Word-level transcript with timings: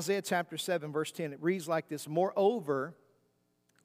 Isaiah 0.00 0.22
chapter 0.22 0.56
7, 0.56 0.92
verse 0.92 1.12
10, 1.12 1.34
it 1.34 1.42
reads 1.42 1.68
like 1.68 1.90
this 1.90 2.08
Moreover, 2.08 2.94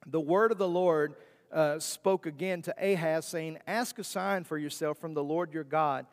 the 0.06 0.18
word 0.18 0.50
of 0.50 0.56
the 0.56 0.66
Lord 0.66 1.14
uh, 1.52 1.78
spoke 1.78 2.24
again 2.24 2.62
to 2.62 2.74
Ahaz, 2.80 3.26
saying, 3.26 3.58
Ask 3.66 3.98
a 3.98 4.04
sign 4.04 4.44
for 4.44 4.56
yourself 4.56 4.96
from 4.96 5.12
the 5.12 5.22
Lord 5.22 5.52
your 5.52 5.62
God. 5.62 6.06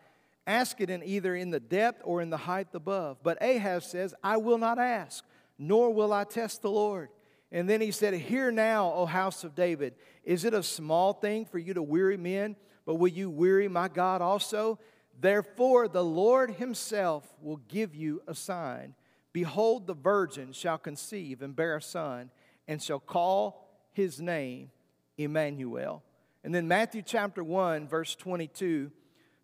Ask 0.46 0.82
it 0.82 0.90
in 0.90 1.04
either 1.04 1.34
in 1.34 1.52
the 1.52 1.60
depth 1.62 2.02
or 2.04 2.22
in 2.22 2.30
the 2.30 2.36
height 2.36 2.68
above. 2.74 3.20
But 3.24 3.42
Ahaz 3.42 3.86
says, 3.86 4.14
I 4.22 4.36
will 4.36 4.58
not 4.58 4.78
ask, 4.78 5.24
nor 5.58 5.94
will 5.94 6.12
I 6.12 6.26
test 6.26 6.64
the 6.64 6.70
Lord. 6.70 7.08
And 7.50 7.70
then 7.70 7.80
he 7.80 7.92
said, 7.92 8.14
Hear 8.14 8.52
now, 8.52 8.92
O 8.94 9.06
house 9.06 9.46
of 9.46 9.56
David, 9.56 9.94
is 10.26 10.44
it 10.44 10.54
a 10.54 10.64
small 10.64 11.14
thing 11.14 11.46
for 11.46 11.60
you 11.60 11.74
to 11.76 11.82
weary 11.82 12.18
men, 12.18 12.58
but 12.86 12.96
will 12.96 13.08
you 13.08 13.30
weary 13.30 13.70
my 13.70 13.88
God 13.88 14.22
also? 14.22 14.80
Therefore, 15.18 15.88
the 15.88 16.04
Lord 16.04 16.56
himself 16.56 17.34
will 17.42 17.62
give 17.70 17.96
you 17.96 18.22
a 18.28 18.36
sign. 18.36 18.96
Behold, 19.34 19.88
the 19.88 19.96
virgin 19.96 20.54
shall 20.54 20.78
conceive 20.78 21.42
and 21.42 21.56
bear 21.56 21.76
a 21.76 21.82
son, 21.82 22.30
and 22.68 22.82
shall 22.82 23.00
call 23.00 23.68
his 23.92 24.22
name 24.22 24.70
Emmanuel. 25.18 26.04
And 26.44 26.54
then 26.54 26.68
Matthew 26.68 27.02
chapter 27.02 27.44
1, 27.44 27.88
verse 27.88 28.16
22, 28.16 28.92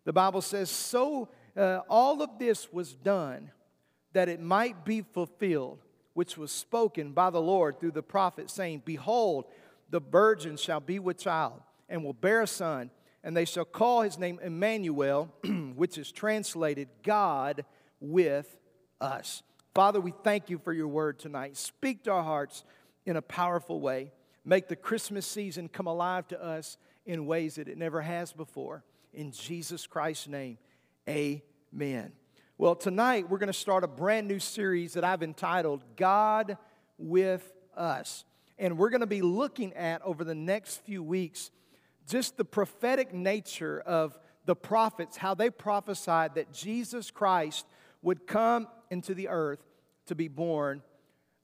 the 0.04 0.12
Bible 0.12 0.42
says, 0.42 0.70
So 0.70 1.28
uh, 1.56 1.80
all 1.88 2.22
of 2.22 2.38
this 2.38 2.72
was 2.72 2.94
done 2.94 3.50
that 4.12 4.28
it 4.28 4.40
might 4.40 4.84
be 4.84 5.02
fulfilled, 5.02 5.78
which 6.14 6.36
was 6.36 6.52
spoken 6.52 7.12
by 7.12 7.30
the 7.30 7.40
Lord 7.40 7.80
through 7.80 7.92
the 7.92 8.02
prophet, 8.02 8.50
saying, 8.50 8.82
Behold, 8.84 9.46
the 9.90 10.00
virgin 10.00 10.56
shall 10.56 10.80
be 10.80 10.98
with 10.98 11.18
child, 11.18 11.60
and 11.88 12.04
will 12.04 12.12
bear 12.12 12.42
a 12.42 12.46
son, 12.46 12.90
and 13.24 13.36
they 13.36 13.44
shall 13.44 13.64
call 13.64 14.02
his 14.02 14.18
name 14.18 14.38
Emmanuel, 14.42 15.32
which 15.74 15.98
is 15.98 16.12
translated 16.12 16.88
God 17.02 17.64
with 18.00 18.56
us. 19.00 19.42
Father, 19.74 20.00
we 20.00 20.12
thank 20.24 20.50
you 20.50 20.58
for 20.58 20.72
your 20.72 20.88
word 20.88 21.20
tonight. 21.20 21.56
Speak 21.56 22.04
to 22.04 22.10
our 22.10 22.24
hearts 22.24 22.64
in 23.06 23.16
a 23.16 23.22
powerful 23.22 23.80
way. 23.80 24.10
Make 24.44 24.66
the 24.66 24.74
Christmas 24.74 25.26
season 25.26 25.68
come 25.68 25.86
alive 25.86 26.26
to 26.28 26.42
us 26.42 26.76
in 27.06 27.24
ways 27.26 27.54
that 27.54 27.68
it 27.68 27.78
never 27.78 28.00
has 28.02 28.32
before. 28.32 28.82
In 29.12 29.30
Jesus 29.30 29.86
Christ's 29.86 30.26
name, 30.26 30.58
amen. 31.08 32.12
Well, 32.58 32.74
tonight 32.74 33.30
we're 33.30 33.38
going 33.38 33.46
to 33.46 33.52
start 33.52 33.84
a 33.84 33.88
brand 33.88 34.26
new 34.26 34.40
series 34.40 34.94
that 34.94 35.04
I've 35.04 35.22
entitled 35.22 35.84
God 35.94 36.58
with 36.98 37.52
Us. 37.76 38.24
And 38.58 38.76
we're 38.76 38.90
going 38.90 39.00
to 39.00 39.06
be 39.06 39.22
looking 39.22 39.72
at 39.74 40.02
over 40.02 40.24
the 40.24 40.34
next 40.34 40.78
few 40.78 41.02
weeks 41.02 41.52
just 42.08 42.36
the 42.36 42.44
prophetic 42.44 43.14
nature 43.14 43.80
of 43.80 44.18
the 44.46 44.56
prophets, 44.56 45.16
how 45.16 45.34
they 45.34 45.48
prophesied 45.48 46.34
that 46.34 46.52
Jesus 46.52 47.12
Christ 47.12 47.66
would 48.02 48.26
come 48.26 48.66
into 48.90 49.14
the 49.14 49.28
earth 49.28 49.64
to 50.06 50.14
be 50.14 50.28
born 50.28 50.82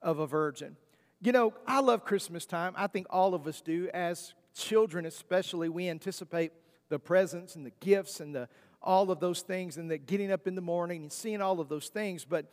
of 0.03 0.19
a 0.19 0.27
virgin. 0.27 0.77
You 1.21 1.33
know, 1.33 1.55
I 1.67 1.81
love 1.81 2.05
Christmas 2.05 2.45
time. 2.45 2.75
I 2.77 2.87
think 2.89 3.07
all 3.11 3.35
of 3.35 3.47
us 3.47 3.61
do. 3.61 3.89
As 3.95 4.35
children, 4.55 5.07
especially, 5.07 5.69
we 5.69 5.89
anticipate 5.89 6.53
the 6.89 6.99
presents 6.99 7.57
and 7.57 7.65
the 7.65 7.73
gifts 7.81 8.21
and 8.21 8.35
the, 8.35 8.49
all 8.83 9.11
of 9.11 9.21
those 9.21 9.43
things 9.43 9.77
and 9.77 9.91
the 9.91 9.99
getting 9.99 10.31
up 10.31 10.47
in 10.47 10.55
the 10.55 10.61
morning 10.61 11.03
and 11.03 11.13
seeing 11.13 11.41
all 11.41 11.61
of 11.61 11.69
those 11.69 11.89
things. 11.89 12.25
But 12.25 12.53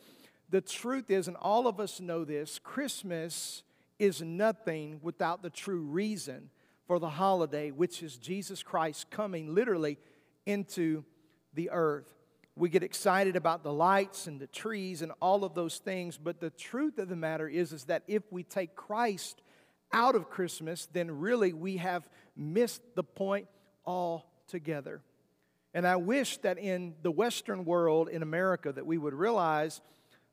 the 0.50 0.60
truth 0.60 1.10
is, 1.10 1.28
and 1.28 1.36
all 1.36 1.66
of 1.66 1.78
us 1.78 2.00
know 2.00 2.24
this, 2.24 2.58
Christmas 2.58 3.62
is 3.98 4.22
nothing 4.22 4.98
without 5.02 5.42
the 5.42 5.50
true 5.50 5.82
reason 5.82 6.50
for 6.86 6.98
the 6.98 7.08
holiday, 7.08 7.70
which 7.70 8.02
is 8.02 8.16
Jesus 8.16 8.62
Christ 8.62 9.10
coming 9.10 9.54
literally 9.54 9.98
into 10.46 11.04
the 11.54 11.70
earth 11.70 12.12
we 12.56 12.68
get 12.68 12.82
excited 12.82 13.34
about 13.34 13.64
the 13.64 13.72
lights 13.72 14.26
and 14.26 14.40
the 14.40 14.46
trees 14.46 15.02
and 15.02 15.12
all 15.20 15.44
of 15.44 15.54
those 15.54 15.78
things 15.78 16.16
but 16.16 16.40
the 16.40 16.50
truth 16.50 16.98
of 16.98 17.08
the 17.08 17.16
matter 17.16 17.48
is 17.48 17.72
is 17.72 17.84
that 17.84 18.02
if 18.06 18.22
we 18.30 18.42
take 18.42 18.74
christ 18.74 19.42
out 19.92 20.14
of 20.14 20.30
christmas 20.30 20.86
then 20.92 21.10
really 21.10 21.52
we 21.52 21.76
have 21.78 22.08
missed 22.36 22.82
the 22.96 23.04
point 23.04 23.46
altogether. 23.86 25.00
And 25.72 25.86
i 25.86 25.96
wish 25.96 26.38
that 26.38 26.58
in 26.58 26.94
the 27.02 27.10
western 27.10 27.64
world 27.64 28.08
in 28.08 28.22
america 28.22 28.72
that 28.72 28.86
we 28.86 28.98
would 28.98 29.14
realize 29.14 29.80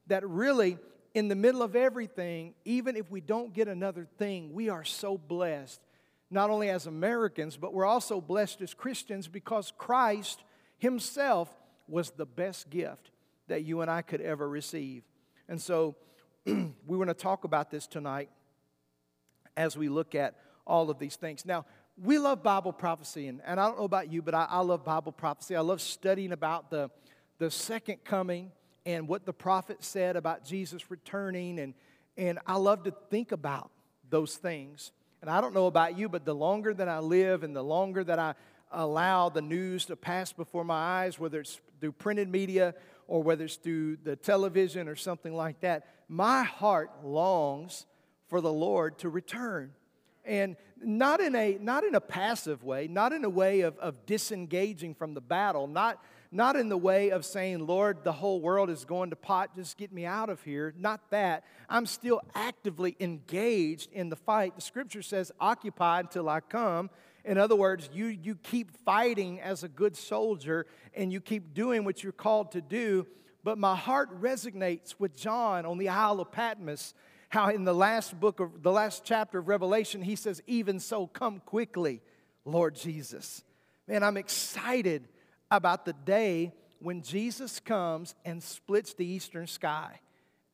that 0.07 0.27
really 0.27 0.77
in 1.13 1.27
the 1.27 1.35
middle 1.35 1.63
of 1.63 1.75
everything 1.75 2.53
even 2.65 2.95
if 2.95 3.09
we 3.09 3.21
don't 3.21 3.53
get 3.53 3.67
another 3.67 4.07
thing 4.17 4.53
we 4.53 4.69
are 4.69 4.83
so 4.83 5.17
blessed 5.17 5.81
not 6.29 6.49
only 6.49 6.69
as 6.69 6.85
americans 6.85 7.57
but 7.57 7.73
we're 7.73 7.85
also 7.85 8.21
blessed 8.21 8.61
as 8.61 8.73
christians 8.73 9.27
because 9.27 9.73
christ 9.77 10.43
himself 10.77 11.49
was 11.87 12.11
the 12.11 12.25
best 12.25 12.69
gift 12.69 13.11
that 13.47 13.63
you 13.63 13.81
and 13.81 13.91
I 13.91 14.01
could 14.01 14.21
ever 14.21 14.47
receive. 14.47 15.03
And 15.47 15.61
so 15.61 15.95
we 16.45 16.97
want 16.97 17.09
to 17.09 17.13
talk 17.13 17.43
about 17.43 17.69
this 17.69 17.87
tonight 17.87 18.29
as 19.57 19.77
we 19.77 19.89
look 19.89 20.15
at 20.15 20.35
all 20.65 20.89
of 20.89 20.99
these 20.99 21.15
things. 21.15 21.45
Now, 21.45 21.65
we 22.01 22.17
love 22.17 22.41
Bible 22.41 22.73
prophecy, 22.73 23.27
and, 23.27 23.41
and 23.45 23.59
I 23.59 23.67
don't 23.67 23.77
know 23.77 23.83
about 23.83 24.11
you, 24.11 24.21
but 24.21 24.33
I, 24.33 24.47
I 24.49 24.61
love 24.61 24.83
Bible 24.83 25.11
prophecy. 25.11 25.55
I 25.55 25.61
love 25.61 25.81
studying 25.81 26.31
about 26.31 26.71
the, 26.71 26.89
the 27.37 27.51
second 27.51 28.03
coming 28.03 28.51
and 28.85 29.07
what 29.07 29.25
the 29.25 29.33
prophet 29.33 29.83
said 29.83 30.15
about 30.15 30.45
Jesus 30.45 30.89
returning, 30.89 31.59
and, 31.59 31.73
and 32.17 32.39
I 32.47 32.55
love 32.55 32.83
to 32.83 32.93
think 33.09 33.31
about 33.31 33.71
those 34.09 34.35
things. 34.35 34.91
And 35.21 35.29
I 35.29 35.41
don't 35.41 35.53
know 35.53 35.67
about 35.67 35.97
you, 35.97 36.09
but 36.09 36.25
the 36.25 36.33
longer 36.33 36.73
that 36.73 36.87
I 36.87 36.99
live 36.99 37.43
and 37.43 37.55
the 37.55 37.63
longer 37.63 38.03
that 38.03 38.17
I 38.17 38.33
allow 38.71 39.29
the 39.29 39.41
news 39.41 39.85
to 39.85 39.95
pass 39.95 40.33
before 40.33 40.63
my 40.63 41.03
eyes, 41.03 41.19
whether 41.19 41.39
it's 41.39 41.59
through 41.79 41.93
printed 41.93 42.29
media 42.29 42.73
or 43.07 43.21
whether 43.21 43.45
it's 43.45 43.55
through 43.55 43.97
the 44.03 44.15
television 44.15 44.87
or 44.87 44.95
something 44.95 45.33
like 45.33 45.59
that, 45.61 45.85
my 46.07 46.43
heart 46.43 46.89
longs 47.03 47.85
for 48.27 48.39
the 48.39 48.51
Lord 48.51 48.97
to 48.99 49.09
return. 49.09 49.73
And 50.23 50.55
not 50.81 51.19
in 51.19 51.35
a, 51.35 51.57
not 51.59 51.83
in 51.83 51.95
a 51.95 52.01
passive 52.01 52.63
way, 52.63 52.87
not 52.87 53.11
in 53.11 53.23
a 53.23 53.29
way 53.29 53.61
of, 53.61 53.77
of 53.79 54.05
disengaging 54.05 54.95
from 54.95 55.13
the 55.13 55.21
battle, 55.21 55.67
not, 55.67 56.01
not 56.31 56.55
in 56.55 56.69
the 56.69 56.77
way 56.77 57.09
of 57.09 57.25
saying, 57.25 57.65
Lord, 57.65 58.03
the 58.03 58.11
whole 58.13 58.39
world 58.39 58.69
is 58.69 58.85
going 58.85 59.09
to 59.09 59.15
pot, 59.15 59.55
just 59.55 59.77
get 59.77 59.91
me 59.91 60.05
out 60.05 60.29
of 60.29 60.41
here. 60.43 60.73
Not 60.77 61.09
that. 61.09 61.43
I'm 61.69 61.85
still 61.85 62.21
actively 62.33 62.95
engaged 62.99 63.91
in 63.91 64.09
the 64.09 64.15
fight. 64.15 64.55
The 64.55 64.61
scripture 64.61 65.01
says, 65.01 65.31
occupy 65.39 66.01
until 66.01 66.29
I 66.29 66.39
come. 66.39 66.89
In 67.23 67.37
other 67.37 67.55
words, 67.55 67.89
you, 67.93 68.07
you 68.07 68.35
keep 68.35 68.71
fighting 68.83 69.39
as 69.39 69.63
a 69.63 69.67
good 69.67 69.95
soldier 69.95 70.65
and 70.93 71.11
you 71.11 71.21
keep 71.21 71.53
doing 71.53 71.83
what 71.83 72.03
you're 72.03 72.11
called 72.11 72.51
to 72.53 72.61
do. 72.61 73.05
But 73.43 73.57
my 73.57 73.75
heart 73.75 74.21
resonates 74.21 74.95
with 74.99 75.15
John 75.15 75.65
on 75.65 75.77
the 75.77 75.89
Isle 75.89 76.19
of 76.19 76.31
Patmos, 76.31 76.93
how 77.29 77.49
in 77.49 77.63
the 77.63 77.73
last 77.73 78.19
book 78.19 78.39
of 78.39 78.61
the 78.61 78.71
last 78.71 79.03
chapter 79.03 79.39
of 79.39 79.47
Revelation, 79.47 80.01
he 80.01 80.15
says, 80.15 80.41
Even 80.47 80.79
so, 80.79 81.07
come 81.07 81.39
quickly, 81.45 82.01
Lord 82.45 82.75
Jesus. 82.75 83.43
Man, 83.87 84.03
I'm 84.03 84.17
excited 84.17 85.07
about 85.49 85.85
the 85.85 85.93
day 85.93 86.53
when 86.79 87.01
Jesus 87.01 87.59
comes 87.59 88.15
and 88.25 88.41
splits 88.41 88.93
the 88.93 89.05
eastern 89.05 89.47
sky. 89.47 89.99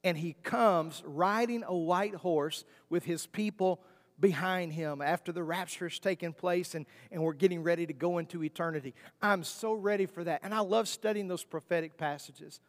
And 0.03 0.17
he 0.17 0.35
comes 0.43 1.03
riding 1.05 1.63
a 1.65 1.75
white 1.75 2.15
horse 2.15 2.63
with 2.89 3.03
his 3.03 3.25
people 3.25 3.81
behind 4.19 4.73
him 4.73 5.01
after 5.01 5.31
the 5.31 5.43
rapture 5.43 5.87
has 5.87 5.99
taken 5.99 6.33
place 6.33 6.75
and, 6.75 6.85
and 7.11 7.21
we're 7.21 7.33
getting 7.33 7.61
ready 7.63 7.85
to 7.85 7.93
go 7.93 8.17
into 8.17 8.43
eternity. 8.43 8.93
I'm 9.21 9.43
so 9.43 9.73
ready 9.73 10.05
for 10.05 10.23
that. 10.23 10.41
And 10.43 10.53
I 10.53 10.59
love 10.59 10.87
studying 10.87 11.27
those 11.27 11.43
prophetic 11.43 11.97
passages. 11.97 12.59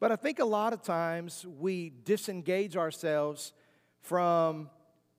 But 0.00 0.12
I 0.12 0.16
think 0.16 0.38
a 0.38 0.44
lot 0.44 0.72
of 0.72 0.82
times 0.82 1.46
we 1.58 1.92
disengage 2.04 2.76
ourselves 2.76 3.52
from 4.02 4.70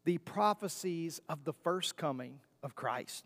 the 0.05 0.17
prophecies 0.19 1.21
of 1.29 1.43
the 1.43 1.53
first 1.53 1.97
coming 1.97 2.39
of 2.63 2.75
Christ. 2.75 3.25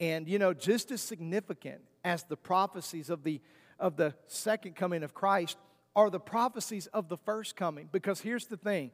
And 0.00 0.28
you 0.28 0.38
know, 0.38 0.52
just 0.52 0.90
as 0.90 1.00
significant 1.00 1.80
as 2.04 2.22
the 2.24 2.36
prophecies 2.36 3.10
of 3.10 3.22
the 3.22 3.40
of 3.78 3.96
the 3.96 4.14
second 4.26 4.74
coming 4.74 5.02
of 5.02 5.12
Christ 5.12 5.58
are 5.94 6.08
the 6.08 6.20
prophecies 6.20 6.86
of 6.88 7.08
the 7.08 7.16
first 7.18 7.56
coming 7.56 7.88
because 7.92 8.20
here's 8.20 8.46
the 8.46 8.56
thing. 8.56 8.90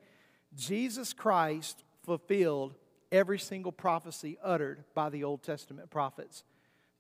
Jesus 0.57 1.13
Christ 1.13 1.85
fulfilled 2.03 2.75
every 3.11 3.39
single 3.39 3.73
prophecy 3.73 4.39
uttered 4.43 4.85
by 4.95 5.11
the 5.11 5.25
Old 5.25 5.43
Testament 5.43 5.91
prophets. 5.91 6.45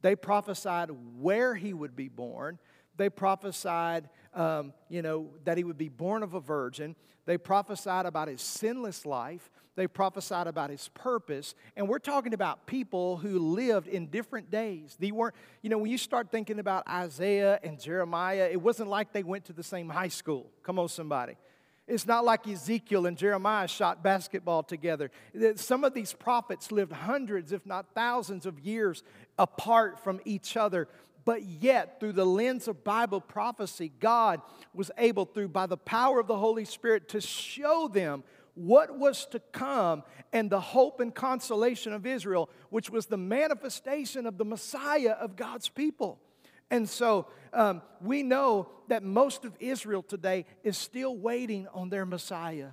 They 0.03 0.17
prophesied 0.17 0.91
where 1.19 1.55
he 1.55 1.73
would 1.73 1.97
be 1.97 2.09
born. 2.09 2.59
They 2.97 3.09
prophesied, 3.09 4.11
um, 4.35 4.75
you 4.89 5.01
know, 5.01 5.31
that 5.45 5.57
he 5.57 5.65
would 5.65 5.79
be 5.79 5.89
born 5.89 6.23
of 6.23 6.35
a 6.35 6.41
virgin. 6.41 6.95
They 7.25 7.39
prophesied 7.39 8.05
about 8.05 8.29
his 8.29 8.43
sinless 8.43 9.07
life. 9.07 9.51
They 9.75 9.87
prophesied 9.87 10.49
about 10.49 10.69
his 10.69 10.89
purpose. 10.89 11.55
And 11.77 11.89
we're 11.89 11.99
talking 11.99 12.35
about 12.35 12.67
people 12.67 13.17
who 13.17 13.39
lived 13.39 13.89
in 13.89 14.09
different 14.09 14.51
days. 14.51 14.97
They 15.01 15.13
weren't, 15.13 15.35
you 15.63 15.71
know, 15.71 15.79
when 15.79 15.91
you 15.91 15.97
start 15.97 16.31
thinking 16.31 16.59
about 16.59 16.87
Isaiah 16.87 17.59
and 17.63 17.81
Jeremiah, 17.81 18.49
it 18.51 18.61
wasn't 18.61 18.91
like 18.91 19.13
they 19.13 19.23
went 19.23 19.47
to 19.47 19.55
the 19.55 19.63
same 19.63 19.89
high 19.89 20.09
school. 20.09 20.51
Come 20.63 20.79
on, 20.79 20.89
somebody. 20.89 21.37
It's 21.93 22.07
not 22.07 22.25
like 22.25 22.49
Ezekiel 22.49 23.05
and 23.05 23.19
Jeremiah 23.19 23.69
shot 23.69 24.03
basketball 24.03 24.63
together. 24.63 25.11
Some 25.57 25.85
of 25.85 25.93
these 25.93 26.15
prophets 26.15 26.73
lived 26.73 26.93
hundreds, 26.93 27.53
if 27.53 27.67
not 27.67 27.95
thousands, 27.95 28.47
of 28.47 28.59
years 28.59 29.03
apart 29.39 30.03
from 30.03 30.19
each 30.25 30.57
other. 30.57 30.89
But 31.27 31.43
yet, 31.45 32.01
through 32.01 32.15
the 32.15 32.25
lens 32.25 32.67
of 32.67 32.83
Bible 32.83 33.21
prophecy, 33.21 33.93
God 34.01 34.41
was 34.73 34.91
able, 34.97 35.27
through 35.27 35.49
by 35.49 35.67
the 35.67 35.77
power 35.77 36.19
of 36.19 36.29
the 36.29 36.39
Holy 36.39 36.65
Spirit, 36.65 37.11
to 37.11 37.21
show 37.21 37.89
them 37.89 38.25
what 38.55 38.99
was 38.99 39.27
to 39.27 39.39
come 39.53 40.03
and 40.33 40.49
the 40.49 40.61
hope 40.61 40.99
and 40.99 41.15
consolation 41.15 41.93
of 41.93 42.07
Israel, 42.07 42.49
which 42.71 42.89
was 42.89 43.05
the 43.05 43.19
manifestation 43.19 44.27
of 44.27 44.39
the 44.39 44.47
Messiah 44.47 45.13
of 45.13 45.37
God's 45.37 45.69
people. 45.69 46.19
And 46.73 46.89
so 46.89 47.27
um, 47.53 47.83
we 48.01 48.23
know 48.23 48.67
that 48.89 49.03
most 49.03 49.45
of 49.45 49.53
Israel 49.61 50.03
today 50.03 50.47
is 50.65 50.79
still 50.79 51.15
waiting 51.15 51.69
on 51.75 51.91
their 51.91 52.07
Messiah. 52.07 52.71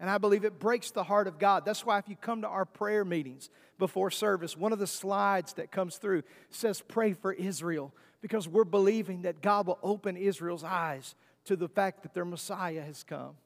And 0.00 0.10
I 0.10 0.18
believe 0.18 0.44
it 0.44 0.58
breaks 0.58 0.90
the 0.90 1.04
heart 1.04 1.28
of 1.28 1.38
God. 1.38 1.64
That's 1.64 1.86
why 1.86 1.98
if 1.98 2.08
you 2.08 2.16
come 2.16 2.42
to 2.42 2.48
our 2.48 2.64
prayer 2.64 3.04
meetings 3.04 3.48
before 3.78 4.10
service, 4.10 4.56
one 4.56 4.72
of 4.72 4.80
the 4.80 4.86
slides 4.88 5.52
that 5.52 5.70
comes 5.70 5.96
through 5.96 6.24
says, 6.50 6.80
Pray 6.80 7.12
for 7.12 7.32
Israel, 7.32 7.94
because 8.20 8.48
we're 8.48 8.64
believing 8.64 9.22
that 9.22 9.40
God 9.40 9.68
will 9.68 9.78
open 9.80 10.16
Israel's 10.16 10.64
eyes 10.64 11.14
to 11.44 11.54
the 11.54 11.68
fact 11.68 12.02
that 12.02 12.14
their 12.14 12.24
Messiah 12.24 12.82
has 12.82 13.04
come. 13.04 13.36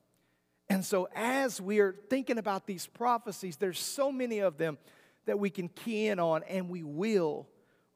And 0.70 0.82
so, 0.82 1.08
as 1.14 1.60
we 1.60 1.80
are 1.80 1.94
thinking 2.08 2.38
about 2.38 2.66
these 2.66 2.86
prophecies, 2.86 3.56
there's 3.56 3.78
so 3.78 4.10
many 4.10 4.38
of 4.38 4.56
them 4.56 4.78
that 5.26 5.38
we 5.38 5.50
can 5.50 5.68
key 5.68 6.06
in 6.06 6.18
on, 6.18 6.42
and 6.44 6.70
we 6.70 6.82
will 6.82 7.48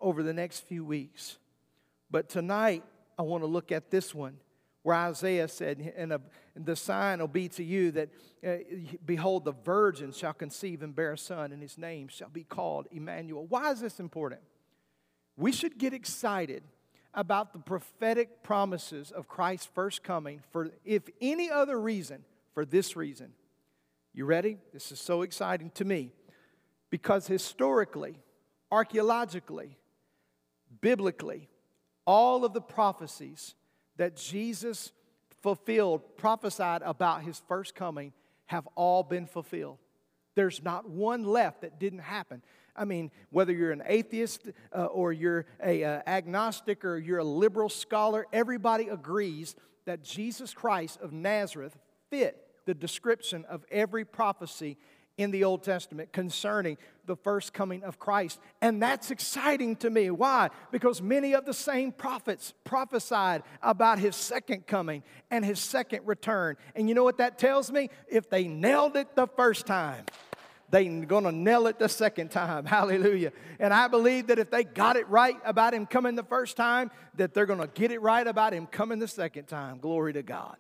over 0.03 0.23
the 0.23 0.35
next 0.35 0.67
few 0.67 0.85
weeks. 0.85 1.39
But 2.11 2.29
tonight, 2.29 2.85
I 3.19 3.23
want 3.23 3.43
to 3.43 3.47
look 3.47 3.73
at 3.73 3.91
this 3.91 4.15
one 4.15 4.39
where 4.83 4.97
Isaiah 4.97 5.49
said, 5.49 5.93
and, 5.97 6.13
a, 6.13 6.21
the 6.57 6.77
sign 6.77 7.19
will 7.19 7.29
be 7.29 7.49
to 7.49 7.65
you 7.65 7.91
that, 7.91 8.09
uh, 8.47 8.57
behold, 9.05 9.45
the 9.45 9.53
virgin 9.53 10.13
shall 10.13 10.33
conceive 10.33 10.83
and 10.83 10.95
bear 10.95 11.13
a 11.13 11.19
son, 11.19 11.53
and 11.53 11.61
his 11.61 11.77
name 11.77 12.09
shall 12.09 12.31
be 12.31 12.45
called 12.45 12.87
Emmanuel. 12.91 13.45
Why 13.47 13.71
is 13.73 13.81
this 13.81 14.01
important? 14.01 14.41
We 15.37 15.53
should 15.53 15.79
get 15.79 15.93
excited 15.93 16.63
about 17.13 17.53
the 17.53 17.59
prophetic 17.59 18.43
promises 18.43 19.11
of 19.11 19.29
Christ's 19.29 19.69
first 19.75 20.03
coming 20.03 20.41
for, 20.51 20.71
if 20.85 21.03
any 21.21 21.51
other 21.51 21.79
reason, 21.79 22.25
for 22.55 22.65
this 22.65 22.97
reason. 22.97 23.33
You 24.15 24.25
ready? 24.25 24.59
This 24.73 24.91
is 24.91 25.01
so 25.01 25.23
exciting 25.23 25.71
to 25.75 25.85
me 25.85 26.13
because 26.91 27.27
historically, 27.27 28.19
archaeologically, 28.71 29.77
biblically, 30.81 31.49
all 32.09 32.43
of 32.47 32.55
the 32.55 32.61
prophecies 32.63 33.55
that 33.99 34.17
Jesus 34.17 34.93
fulfilled, 35.43 36.17
prophesied 36.17 36.81
about 36.81 37.23
his 37.23 37.43
first 37.47 37.75
coming, 37.75 38.15
have 38.47 38.67
all 38.75 39.03
been 39.03 39.27
fulfilled. 39.27 39.77
There's 40.35 40.63
not 40.63 40.89
one 40.89 41.25
left 41.25 41.61
that 41.61 41.79
didn't 41.79 41.99
happen. 41.99 42.43
I 42.75 42.87
mean, 42.87 43.11
whether 43.29 43.53
you're 43.53 43.73
an 43.73 43.83
atheist 43.85 44.49
uh, 44.75 44.87
or 44.87 45.13
you're 45.13 45.45
a 45.63 45.85
uh, 45.85 46.01
agnostic 46.07 46.83
or 46.83 46.97
you're 46.97 47.19
a 47.19 47.25
liberal 47.25 47.69
scholar, 47.69 48.25
everybody 48.33 48.89
agrees 48.89 49.55
that 49.85 50.03
Jesus 50.03 50.55
Christ 50.55 50.99
of 51.03 51.13
Nazareth 51.13 51.77
fit 52.09 52.43
the 52.65 52.75
description 52.75 53.45
of 53.51 53.67
every 53.71 54.07
prophecy 54.07 54.79
in 55.19 55.33
the 55.33 55.45
Old 55.45 55.63
Testament 55.63 56.13
concerning 56.13 56.79
the 57.05 57.17
first 57.17 57.53
coming 57.53 57.83
of 57.83 57.99
Christ. 57.99 58.39
And 58.63 58.81
that's 58.81 59.11
exciting 59.11 59.77
to 59.77 59.91
me. 59.91 60.11
Why? 60.11 60.49
Because 60.71 61.03
many 61.03 61.35
of 61.35 61.45
the 61.45 61.53
same 61.53 61.93
prophets 61.93 62.55
prophesied 62.65 63.43
about 63.61 63.99
his 63.99 64.17
second 64.17 64.67
coming 64.67 65.03
and 65.31 65.45
his 65.45 65.59
second 65.59 66.07
return. 66.07 66.57
And 66.75 66.89
you 66.89 66.95
know 66.95 67.05
what 67.05 67.19
that 67.19 67.39
tells 67.39 67.71
me? 67.71 67.91
If 68.09 68.31
they 68.31 68.45
nailed 68.45 68.97
it 68.97 69.17
the 69.17 69.27
first 69.27 69.67
time, 69.67 70.05
they're 70.71 71.05
going 71.05 71.25
to 71.25 71.33
nail 71.33 71.67
it 71.67 71.79
the 71.79 71.89
second 71.89 72.31
time. 72.31 72.65
Hallelujah. 72.67 73.33
And 73.59 73.75
I 73.75 73.89
believe 73.89 74.29
that 74.29 74.39
if 74.39 74.51
they 74.51 74.65
got 74.65 74.97
it 74.97 75.09
right 75.09 75.37
about 75.45 75.75
him 75.75 75.87
coming 75.87 76.15
the 76.15 76.23
first 76.23 76.57
time, 76.57 76.91
that 77.17 77.35
they're 77.35 77.47
going 77.47 77.61
to 77.61 77.67
get 77.67 77.91
it 77.91 78.01
right 78.01 78.27
about 78.27 78.53
him 78.53 78.67
coming 78.67 78.99
the 78.99 79.09
second 79.09 79.47
time. 79.47 79.79
Glory 79.79 80.13
to 80.13 80.23
God. 80.23 80.57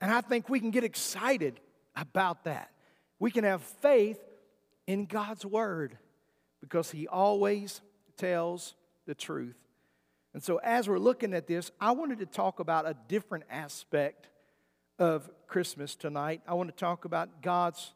And 0.00 0.10
I 0.10 0.22
think 0.22 0.48
we 0.48 0.58
can 0.58 0.70
get 0.70 0.84
excited 0.84 1.60
about 1.94 2.44
that. 2.44 2.70
We 3.18 3.30
can 3.30 3.44
have 3.44 3.62
faith 3.62 4.18
in 4.86 5.06
God's 5.06 5.44
word 5.44 5.98
because 6.60 6.90
He 6.90 7.08
always 7.08 7.80
tells 8.16 8.74
the 9.06 9.14
truth. 9.14 9.56
And 10.34 10.42
so, 10.42 10.58
as 10.62 10.88
we're 10.88 10.98
looking 10.98 11.32
at 11.32 11.46
this, 11.46 11.70
I 11.80 11.92
wanted 11.92 12.18
to 12.18 12.26
talk 12.26 12.60
about 12.60 12.86
a 12.86 12.94
different 13.08 13.44
aspect 13.50 14.28
of 14.98 15.30
Christmas 15.46 15.94
tonight. 15.94 16.42
I 16.46 16.54
want 16.54 16.68
to 16.68 16.76
talk 16.76 17.04
about 17.04 17.42
God's 17.42 17.94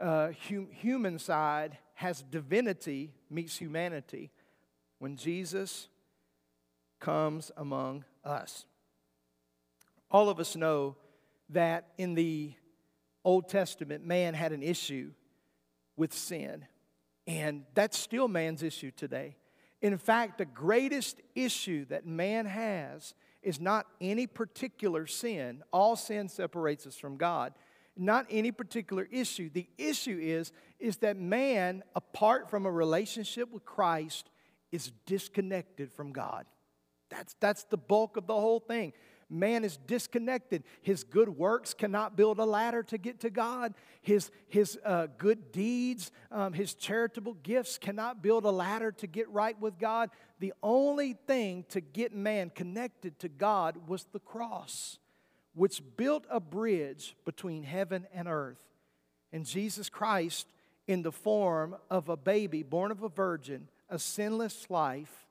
uh, 0.00 0.30
hum- 0.48 0.68
human 0.70 1.18
side 1.18 1.78
has 1.94 2.22
divinity 2.22 3.12
meets 3.30 3.56
humanity 3.56 4.30
when 4.98 5.16
Jesus 5.16 5.88
comes 7.00 7.52
among 7.56 8.04
us. 8.24 8.66
All 10.10 10.28
of 10.28 10.40
us 10.40 10.56
know 10.56 10.96
that 11.50 11.88
in 11.98 12.14
the 12.14 12.54
Old 13.24 13.48
Testament, 13.48 14.04
man 14.04 14.34
had 14.34 14.52
an 14.52 14.62
issue 14.62 15.12
with 15.96 16.12
sin. 16.12 16.66
And 17.26 17.64
that's 17.74 17.98
still 17.98 18.28
man's 18.28 18.62
issue 18.62 18.90
today. 18.90 19.36
In 19.80 19.96
fact, 19.98 20.38
the 20.38 20.44
greatest 20.44 21.20
issue 21.34 21.84
that 21.86 22.06
man 22.06 22.46
has 22.46 23.14
is 23.42 23.60
not 23.60 23.86
any 24.00 24.26
particular 24.26 25.06
sin. 25.06 25.62
All 25.72 25.96
sin 25.96 26.28
separates 26.28 26.86
us 26.86 26.96
from 26.96 27.16
God. 27.16 27.52
Not 27.96 28.26
any 28.28 28.50
particular 28.50 29.06
issue. 29.10 29.50
The 29.50 29.68
issue 29.78 30.18
is, 30.20 30.52
is 30.78 30.96
that 30.98 31.16
man, 31.16 31.82
apart 31.94 32.50
from 32.50 32.66
a 32.66 32.70
relationship 32.70 33.52
with 33.52 33.64
Christ, 33.64 34.30
is 34.72 34.90
disconnected 35.06 35.92
from 35.92 36.12
God. 36.12 36.46
That's, 37.10 37.36
that's 37.38 37.64
the 37.64 37.76
bulk 37.76 38.16
of 38.16 38.26
the 38.26 38.34
whole 38.34 38.60
thing 38.60 38.92
man 39.34 39.64
is 39.64 39.76
disconnected. 39.76 40.64
His 40.80 41.04
good 41.04 41.28
works 41.28 41.74
cannot 41.74 42.16
build 42.16 42.38
a 42.38 42.44
ladder 42.44 42.82
to 42.84 42.98
get 42.98 43.20
to 43.20 43.30
God. 43.30 43.74
His, 44.00 44.30
his 44.48 44.78
uh, 44.84 45.08
good 45.18 45.52
deeds, 45.52 46.12
um, 46.30 46.52
his 46.52 46.74
charitable 46.74 47.34
gifts 47.42 47.76
cannot 47.76 48.22
build 48.22 48.44
a 48.44 48.50
ladder 48.50 48.92
to 48.92 49.06
get 49.06 49.28
right 49.30 49.60
with 49.60 49.78
God. 49.78 50.10
The 50.38 50.54
only 50.62 51.14
thing 51.26 51.64
to 51.70 51.80
get 51.80 52.14
man 52.14 52.50
connected 52.50 53.18
to 53.20 53.28
God 53.28 53.88
was 53.88 54.06
the 54.12 54.20
cross, 54.20 54.98
which 55.54 55.82
built 55.96 56.26
a 56.30 56.40
bridge 56.40 57.16
between 57.24 57.62
heaven 57.62 58.06
and 58.14 58.28
earth. 58.28 58.62
And 59.32 59.44
Jesus 59.44 59.88
Christ, 59.88 60.46
in 60.86 61.02
the 61.02 61.12
form 61.12 61.76
of 61.90 62.08
a 62.08 62.16
baby 62.16 62.62
born 62.62 62.90
of 62.90 63.02
a 63.02 63.08
virgin, 63.08 63.68
a 63.88 63.98
sinless 63.98 64.66
life, 64.70 65.23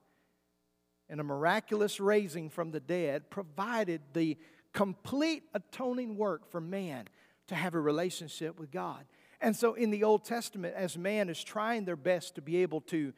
and 1.08 1.20
a 1.20 1.24
miraculous 1.24 2.00
raising 2.00 2.50
from 2.50 2.70
the 2.70 2.80
dead 2.80 3.30
provided 3.30 4.00
the 4.12 4.36
complete 4.72 5.44
atoning 5.54 6.16
work 6.16 6.50
for 6.50 6.60
man 6.60 7.06
to 7.48 7.54
have 7.54 7.74
a 7.74 7.80
relationship 7.80 8.58
with 8.58 8.70
God. 8.70 9.04
And 9.40 9.54
so 9.54 9.74
in 9.74 9.90
the 9.90 10.04
Old 10.04 10.24
Testament, 10.24 10.74
as 10.74 10.96
man 10.96 11.28
is 11.28 11.42
trying 11.42 11.84
their 11.84 11.96
best 11.96 12.34
to 12.36 12.42
be 12.42 12.58
able 12.58 12.80
to 12.82 13.12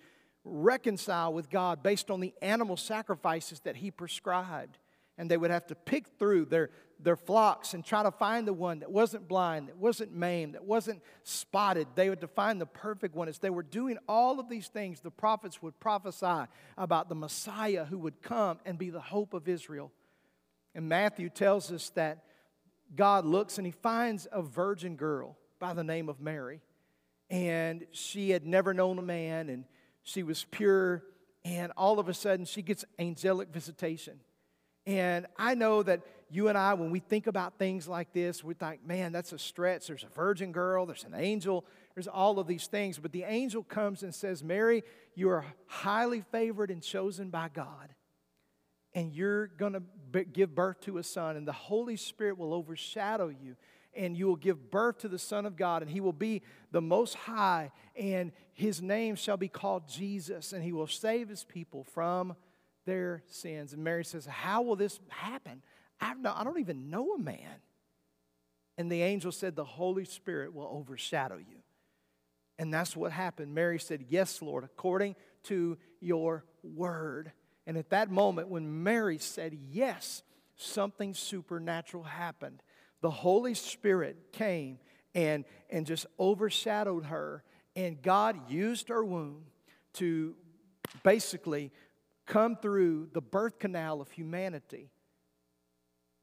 reconcile 0.45 1.33
with 1.33 1.51
God 1.51 1.83
based 1.83 2.11
on 2.11 2.21
the 2.21 2.35
animal 2.43 2.77
sacrifices 2.77 3.61
that 3.61 3.77
he 3.77 3.91
prescribed, 3.91 4.79
and 5.19 5.31
they 5.31 5.37
would 5.37 5.51
have 5.51 5.67
to 5.69 5.75
pick 5.75 6.07
through 6.19 6.47
their, 6.47 6.71
their 6.99 7.17
flocks 7.17 7.75
and 7.75 7.85
try 7.85 8.03
to 8.03 8.11
find 8.11 8.49
the 8.49 8.53
one 8.53 8.81
that 8.81 8.91
wasn't 8.91 9.29
blind, 9.29 9.69
that 9.69 9.77
wasn't 9.77 10.15
maimed, 10.15 10.55
that 10.55 10.65
wasn't 10.65 11.03
spotted. 11.23 11.87
They 11.95 12.09
would 12.09 12.25
find 12.35 12.61
the 12.61 12.67
perfect 12.67 13.15
one. 13.15 13.29
As 13.29 13.39
they 13.39 13.51
were 13.51 13.63
doing 13.63 13.99
all 14.09 14.41
of 14.41 14.49
these 14.49 14.69
things, 14.69 15.01
the 15.01 15.11
prophets 15.11 15.63
would 15.63 15.79
prophesy 15.79 16.51
about 16.79 17.09
the 17.09 17.15
Messiah 17.15 17.85
who 17.85 17.99
would 17.99 18.23
come 18.23 18.59
and 18.65 18.79
be 18.79 18.91
the 18.91 19.01
hope 19.01 19.35
of 19.35 19.49
Israel. 19.49 19.93
And 20.75 20.89
Matthew 20.89 21.29
tells 21.29 21.71
us 21.71 21.91
that 21.91 22.25
God 22.95 23.25
looks 23.25 23.59
and 23.59 23.67
he 23.67 23.73
finds 23.73 24.27
a 24.31 24.43
virgin 24.43 24.97
girl 24.97 25.37
by 25.59 25.75
the 25.75 25.85
name 25.85 26.09
of 26.09 26.21
Mary. 26.21 26.61
And 27.29 27.87
she 27.91 28.31
had 28.31 28.47
never 28.47 28.73
known 28.73 28.99
a 28.99 29.03
man, 29.03 29.49
and 29.49 29.65
she 30.03 30.23
was 30.23 30.45
pure. 30.51 31.03
And 31.45 31.73
all 31.77 31.99
of 31.99 32.09
a 32.09 32.15
sudden, 32.15 32.45
she 32.45 32.63
gets 32.63 32.85
angelic 32.99 33.49
visitation. 33.49 34.21
And 34.87 35.27
I 35.37 35.55
know 35.57 35.83
that 35.83 36.03
you 36.29 36.49
and 36.49 36.59
I, 36.59 36.75
when 36.75 36.91
we 36.91 36.99
think 36.99 37.27
about 37.27 37.59
things 37.59 37.87
like 37.87 38.13
this, 38.13 38.43
we 38.43 38.55
think, 38.55 38.85
man, 38.85 39.13
that's 39.13 39.33
a 39.33 39.39
stretch. 39.39 39.87
There's 39.87 40.03
a 40.03 40.15
virgin 40.15 40.51
girl, 40.51 40.85
there's 40.87 41.05
an 41.05 41.15
angel, 41.15 41.65
there's 41.95 42.09
all 42.09 42.39
of 42.39 42.47
these 42.47 42.67
things. 42.67 42.99
But 42.99 43.13
the 43.13 43.23
angel 43.23 43.63
comes 43.63 44.03
and 44.03 44.15
says, 44.15 44.43
Mary, 44.43 44.83
you 45.15 45.31
are 45.31 45.45
highly 45.67 46.25
favored 46.33 46.71
and 46.71 46.83
chosen 46.83 47.31
by 47.31 47.49
God. 47.53 47.95
And 48.93 49.13
you're 49.13 49.47
going 49.47 49.75
to 49.75 50.25
give 50.25 50.55
birth 50.55 50.81
to 50.83 50.99
a 50.99 51.03
son, 51.03 51.37
and 51.37 51.47
the 51.47 51.53
Holy 51.53 51.97
Spirit 51.97 52.39
will 52.39 52.55
overshadow 52.55 53.29
you. 53.29 53.57
And 53.95 54.17
you 54.17 54.27
will 54.27 54.37
give 54.37 54.71
birth 54.71 54.99
to 54.99 55.09
the 55.09 55.19
Son 55.19 55.47
of 55.47 55.57
God, 55.57 55.83
and 55.83 55.91
he 55.91 56.01
will 56.01 56.13
be 56.13 56.43
the 56.71 56.83
Most 56.83 57.15
High, 57.15 57.73
and 57.95 58.31
his 58.53 58.83
name 58.83 59.17
shall 59.17 59.39
be 59.39 59.49
called 59.49 59.89
Jesus, 59.89 60.53
and 60.53 60.63
he 60.63 60.73
will 60.73 60.87
save 60.87 61.31
his 61.31 61.45
people 61.45 61.85
from 61.85 62.37
their 62.85 63.23
sins. 63.27 63.73
And 63.73 63.83
Mary 63.83 64.05
says, 64.05 64.27
How 64.27 64.61
will 64.63 64.77
this 64.77 65.01
happen? 65.09 65.63
I 66.01 66.15
don't, 66.45 66.59
even 66.59 66.91
know 66.91 67.15
a 67.15 67.19
man. 67.19 67.61
And 68.79 68.91
the 68.91 69.03
angel 69.03 69.33
said, 69.33 69.57
The 69.57 69.65
Holy 69.65 70.05
Spirit 70.05 70.55
will 70.55 70.69
overshadow 70.71 71.37
you. 71.37 71.59
And 72.59 72.73
that's 72.73 72.97
what 72.97 73.13
happened. 73.13 73.55
Mary 73.55 73.79
said, 73.79 74.05
Yes, 74.09 74.43
Lord, 74.43 74.65
according 74.65 75.17
to 75.45 75.79
your 76.01 76.45
word. 76.63 77.33
And 77.67 77.77
at 77.77 77.91
that 77.91 78.11
moment, 78.11 78.49
when 78.49 78.83
Mary 78.83 79.19
said 79.19 79.57
yes, 79.71 80.23
something 80.57 81.15
supernatural 81.15 82.05
happened. 82.05 82.63
The 83.01 83.11
Holy 83.11 83.55
Spirit 83.55 84.33
came 84.33 84.79
and, 85.15 85.45
and 85.71 85.87
just 85.87 86.07
overshadowed 86.19 87.07
her, 87.07 87.43
and 87.75 88.01
God 88.01 88.51
used 88.51 88.89
her 88.89 89.05
womb 89.05 89.45
to 89.95 90.35
basically 91.03 91.73
come 92.27 92.57
through 92.57 93.09
the 93.13 93.21
birth 93.21 93.59
canal 93.59 94.01
of 94.01 94.11
humanity 94.11 94.91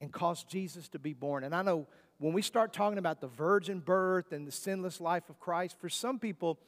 and 0.03 0.11
cause 0.11 0.43
Jesus 0.43 0.89
to 0.89 0.99
be 0.99 1.13
born. 1.13 1.45
And 1.45 1.55
I 1.55 1.61
know 1.61 1.87
when 2.19 2.33
we 2.33 2.41
start 2.41 2.73
talking 2.73 2.97
about 2.97 3.21
the 3.21 3.27
virgin 3.27 3.79
birth 3.79 4.33
and 4.33 4.45
the 4.45 4.51
sinless 4.51 4.99
life 4.99 5.29
of 5.29 5.39
Christ, 5.39 5.77
for 5.79 5.87
some 5.87 6.19
people, 6.19 6.59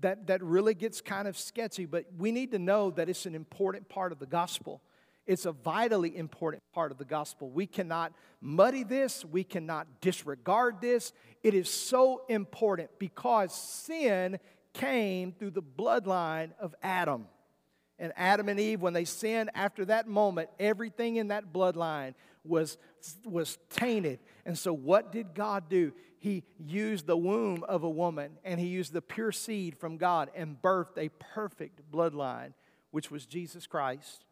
that, 0.00 0.26
that 0.28 0.42
really 0.42 0.74
gets 0.74 1.02
kind 1.02 1.28
of 1.28 1.36
sketchy, 1.36 1.84
but 1.84 2.06
we 2.16 2.32
need 2.32 2.50
to 2.52 2.58
know 2.58 2.90
that 2.92 3.08
it's 3.08 3.26
an 3.26 3.34
important 3.34 3.88
part 3.88 4.10
of 4.10 4.18
the 4.18 4.26
gospel. 4.26 4.80
It's 5.26 5.44
a 5.44 5.52
vitally 5.52 6.16
important 6.16 6.62
part 6.72 6.90
of 6.90 6.96
the 6.96 7.04
gospel. 7.04 7.50
We 7.50 7.66
cannot 7.66 8.14
muddy 8.40 8.84
this, 8.84 9.22
we 9.22 9.44
cannot 9.44 10.00
disregard 10.00 10.80
this. 10.80 11.12
It 11.42 11.52
is 11.52 11.68
so 11.70 12.22
important 12.28 12.90
because 12.98 13.52
sin 13.52 14.38
came 14.72 15.32
through 15.32 15.50
the 15.50 15.62
bloodline 15.62 16.52
of 16.58 16.74
Adam. 16.82 17.26
And 17.98 18.12
Adam 18.16 18.48
and 18.48 18.60
Eve, 18.60 18.80
when 18.80 18.92
they 18.92 19.04
sinned, 19.04 19.50
after 19.54 19.84
that 19.86 20.06
moment, 20.06 20.48
everything 20.58 21.16
in 21.16 21.28
that 21.28 21.52
bloodline 21.52 22.14
was, 22.48 22.78
was 23.24 23.58
tainted. 23.70 24.20
And 24.44 24.58
so, 24.58 24.72
what 24.72 25.12
did 25.12 25.34
God 25.34 25.68
do? 25.68 25.92
He 26.18 26.42
used 26.58 27.06
the 27.06 27.16
womb 27.16 27.64
of 27.68 27.84
a 27.84 27.90
woman 27.90 28.38
and 28.44 28.58
he 28.58 28.66
used 28.66 28.92
the 28.92 29.02
pure 29.02 29.30
seed 29.30 29.78
from 29.78 29.98
God 29.98 30.30
and 30.34 30.60
birthed 30.60 30.98
a 30.98 31.10
perfect 31.10 31.90
bloodline, 31.92 32.54
which 32.90 33.10
was 33.10 33.24
Jesus 33.24 33.66
Christ. 33.66 34.24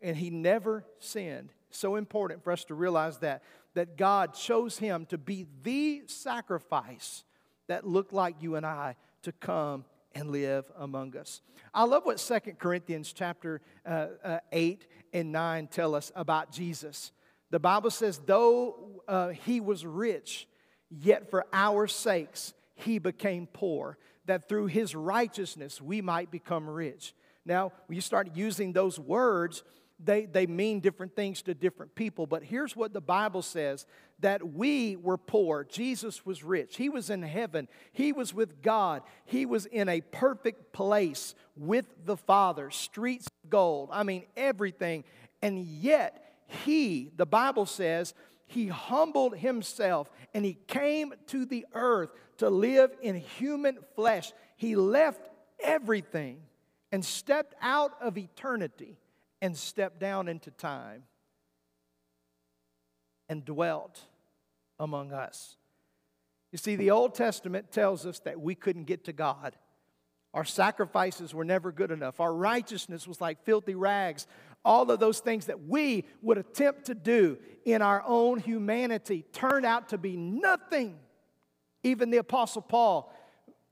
And 0.00 0.16
he 0.16 0.30
never 0.30 0.84
sinned. 1.00 1.52
So 1.70 1.96
important 1.96 2.42
for 2.42 2.52
us 2.52 2.64
to 2.66 2.74
realize 2.74 3.18
that, 3.18 3.42
that 3.74 3.98
God 3.98 4.32
chose 4.32 4.78
him 4.78 5.04
to 5.06 5.18
be 5.18 5.46
the 5.62 6.02
sacrifice 6.06 7.24
that 7.66 7.86
looked 7.86 8.12
like 8.12 8.36
you 8.40 8.56
and 8.56 8.64
I 8.64 8.96
to 9.22 9.32
come 9.32 9.84
and 10.14 10.30
live 10.30 10.70
among 10.76 11.16
us. 11.16 11.42
I 11.74 11.84
love 11.84 12.06
what 12.06 12.18
Second 12.18 12.58
Corinthians 12.58 13.12
chapter 13.12 13.60
uh, 13.84 14.06
uh, 14.24 14.38
8 14.50 14.86
and 15.12 15.30
9 15.30 15.66
tell 15.68 15.94
us 15.94 16.10
about 16.16 16.50
Jesus. 16.50 17.12
The 17.50 17.58
Bible 17.58 17.90
says, 17.90 18.20
though 18.24 19.02
uh, 19.08 19.28
he 19.28 19.60
was 19.60 19.86
rich, 19.86 20.46
yet 20.90 21.30
for 21.30 21.46
our 21.52 21.86
sakes 21.86 22.54
he 22.74 22.98
became 22.98 23.46
poor, 23.46 23.98
that 24.26 24.48
through 24.48 24.66
his 24.66 24.94
righteousness 24.94 25.80
we 25.80 26.02
might 26.02 26.30
become 26.30 26.68
rich. 26.68 27.14
Now, 27.44 27.72
when 27.86 27.96
you 27.96 28.02
start 28.02 28.36
using 28.36 28.72
those 28.72 28.98
words, 28.98 29.64
they, 29.98 30.26
they 30.26 30.46
mean 30.46 30.80
different 30.80 31.16
things 31.16 31.42
to 31.42 31.54
different 31.54 31.94
people. 31.94 32.26
But 32.26 32.44
here's 32.44 32.76
what 32.76 32.92
the 32.92 33.00
Bible 33.00 33.42
says 33.42 33.86
that 34.20 34.52
we 34.52 34.96
were 34.96 35.16
poor. 35.16 35.64
Jesus 35.64 36.26
was 36.26 36.44
rich. 36.44 36.76
He 36.76 36.88
was 36.88 37.08
in 37.08 37.22
heaven. 37.22 37.68
He 37.92 38.12
was 38.12 38.34
with 38.34 38.62
God. 38.62 39.02
He 39.24 39.46
was 39.46 39.66
in 39.66 39.88
a 39.88 40.00
perfect 40.00 40.72
place 40.72 41.34
with 41.56 41.86
the 42.04 42.16
Father, 42.16 42.70
streets 42.70 43.26
of 43.26 43.50
gold. 43.50 43.88
I 43.92 44.02
mean, 44.02 44.24
everything. 44.36 45.04
And 45.40 45.60
yet, 45.60 46.27
he, 46.48 47.12
the 47.16 47.26
Bible 47.26 47.66
says, 47.66 48.14
he 48.46 48.68
humbled 48.68 49.36
himself 49.36 50.10
and 50.32 50.44
he 50.44 50.54
came 50.66 51.12
to 51.26 51.44
the 51.44 51.66
earth 51.74 52.10
to 52.38 52.48
live 52.48 52.90
in 53.02 53.16
human 53.16 53.78
flesh. 53.94 54.32
He 54.56 54.74
left 54.74 55.28
everything 55.60 56.40
and 56.90 57.04
stepped 57.04 57.54
out 57.60 57.92
of 58.00 58.16
eternity 58.16 58.96
and 59.42 59.56
stepped 59.56 60.00
down 60.00 60.26
into 60.26 60.50
time 60.50 61.04
and 63.28 63.44
dwelt 63.44 64.00
among 64.80 65.12
us. 65.12 65.56
You 66.50 66.56
see, 66.56 66.76
the 66.76 66.90
Old 66.90 67.14
Testament 67.14 67.70
tells 67.70 68.06
us 68.06 68.20
that 68.20 68.40
we 68.40 68.54
couldn't 68.54 68.84
get 68.84 69.04
to 69.04 69.12
God. 69.12 69.54
Our 70.34 70.44
sacrifices 70.44 71.34
were 71.34 71.44
never 71.44 71.72
good 71.72 71.90
enough. 71.90 72.20
Our 72.20 72.34
righteousness 72.34 73.06
was 73.06 73.20
like 73.20 73.44
filthy 73.44 73.74
rags. 73.74 74.26
All 74.64 74.90
of 74.90 75.00
those 75.00 75.20
things 75.20 75.46
that 75.46 75.64
we 75.64 76.04
would 76.20 76.38
attempt 76.38 76.86
to 76.86 76.94
do 76.94 77.38
in 77.64 77.80
our 77.80 78.02
own 78.06 78.38
humanity 78.38 79.24
turned 79.32 79.64
out 79.64 79.90
to 79.90 79.98
be 79.98 80.16
nothing. 80.16 80.98
Even 81.82 82.10
the 82.10 82.18
Apostle 82.18 82.62
Paul 82.62 83.12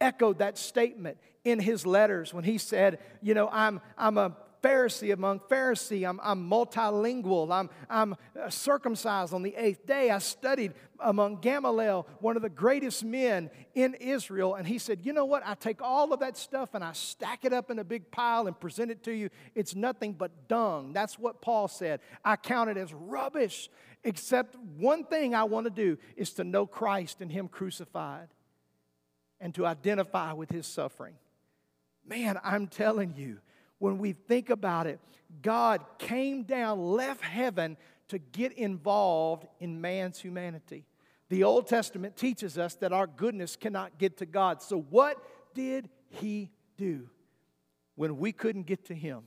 echoed 0.00 0.38
that 0.38 0.56
statement 0.56 1.18
in 1.44 1.58
his 1.60 1.86
letters 1.86 2.32
when 2.32 2.44
he 2.44 2.58
said, 2.58 2.98
You 3.20 3.34
know, 3.34 3.48
I'm, 3.50 3.80
I'm 3.98 4.16
a 4.18 4.36
Pharisee 4.62 5.12
among 5.12 5.40
Pharisee. 5.40 6.08
I'm, 6.08 6.20
I'm 6.22 6.48
multilingual. 6.48 7.52
I'm, 7.52 7.70
I'm 7.88 8.16
uh, 8.40 8.50
circumcised 8.50 9.32
on 9.32 9.42
the 9.42 9.54
eighth 9.56 9.86
day. 9.86 10.10
I 10.10 10.18
studied 10.18 10.74
among 11.00 11.40
Gamaliel, 11.40 12.06
one 12.20 12.36
of 12.36 12.42
the 12.42 12.48
greatest 12.48 13.04
men 13.04 13.50
in 13.74 13.94
Israel. 13.94 14.54
And 14.54 14.66
he 14.66 14.78
said, 14.78 15.00
You 15.04 15.12
know 15.12 15.24
what? 15.24 15.42
I 15.46 15.54
take 15.54 15.82
all 15.82 16.12
of 16.12 16.20
that 16.20 16.36
stuff 16.36 16.70
and 16.74 16.82
I 16.82 16.92
stack 16.92 17.44
it 17.44 17.52
up 17.52 17.70
in 17.70 17.78
a 17.78 17.84
big 17.84 18.10
pile 18.10 18.46
and 18.46 18.58
present 18.58 18.90
it 18.90 19.02
to 19.04 19.12
you. 19.12 19.30
It's 19.54 19.74
nothing 19.74 20.12
but 20.12 20.48
dung. 20.48 20.92
That's 20.92 21.18
what 21.18 21.40
Paul 21.40 21.68
said. 21.68 22.00
I 22.24 22.36
count 22.36 22.70
it 22.70 22.76
as 22.76 22.92
rubbish, 22.92 23.68
except 24.04 24.56
one 24.76 25.04
thing 25.04 25.34
I 25.34 25.44
want 25.44 25.64
to 25.64 25.70
do 25.70 25.98
is 26.16 26.32
to 26.34 26.44
know 26.44 26.66
Christ 26.66 27.20
and 27.20 27.30
Him 27.30 27.48
crucified 27.48 28.28
and 29.40 29.54
to 29.54 29.66
identify 29.66 30.32
with 30.32 30.50
His 30.50 30.66
suffering. 30.66 31.14
Man, 32.06 32.38
I'm 32.44 32.68
telling 32.68 33.14
you, 33.16 33.38
when 33.78 33.98
we 33.98 34.12
think 34.12 34.50
about 34.50 34.86
it, 34.86 35.00
God 35.42 35.84
came 35.98 36.44
down, 36.44 36.80
left 36.80 37.22
heaven 37.22 37.76
to 38.08 38.18
get 38.18 38.52
involved 38.52 39.46
in 39.60 39.80
man's 39.80 40.18
humanity. 40.18 40.84
The 41.28 41.44
Old 41.44 41.66
Testament 41.66 42.16
teaches 42.16 42.56
us 42.56 42.74
that 42.76 42.92
our 42.92 43.06
goodness 43.06 43.56
cannot 43.56 43.98
get 43.98 44.18
to 44.18 44.26
God. 44.26 44.62
So, 44.62 44.80
what 44.80 45.22
did 45.54 45.88
He 46.08 46.50
do? 46.76 47.08
When 47.96 48.18
we 48.18 48.32
couldn't 48.32 48.66
get 48.66 48.84
to 48.86 48.94
Him, 48.94 49.22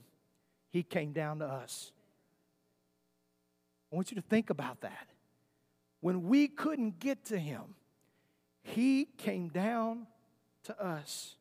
He 0.70 0.82
came 0.82 1.12
down 1.12 1.40
to 1.40 1.46
us. 1.46 1.92
I 3.92 3.96
want 3.96 4.10
you 4.10 4.14
to 4.14 4.22
think 4.22 4.50
about 4.50 4.80
that. 4.80 5.08
When 6.00 6.28
we 6.28 6.48
couldn't 6.48 6.98
get 6.98 7.26
to 7.26 7.38
Him, 7.38 7.74
He 8.62 9.04
came 9.18 9.48
down 9.48 10.06
to 10.64 10.82
us 10.82 11.36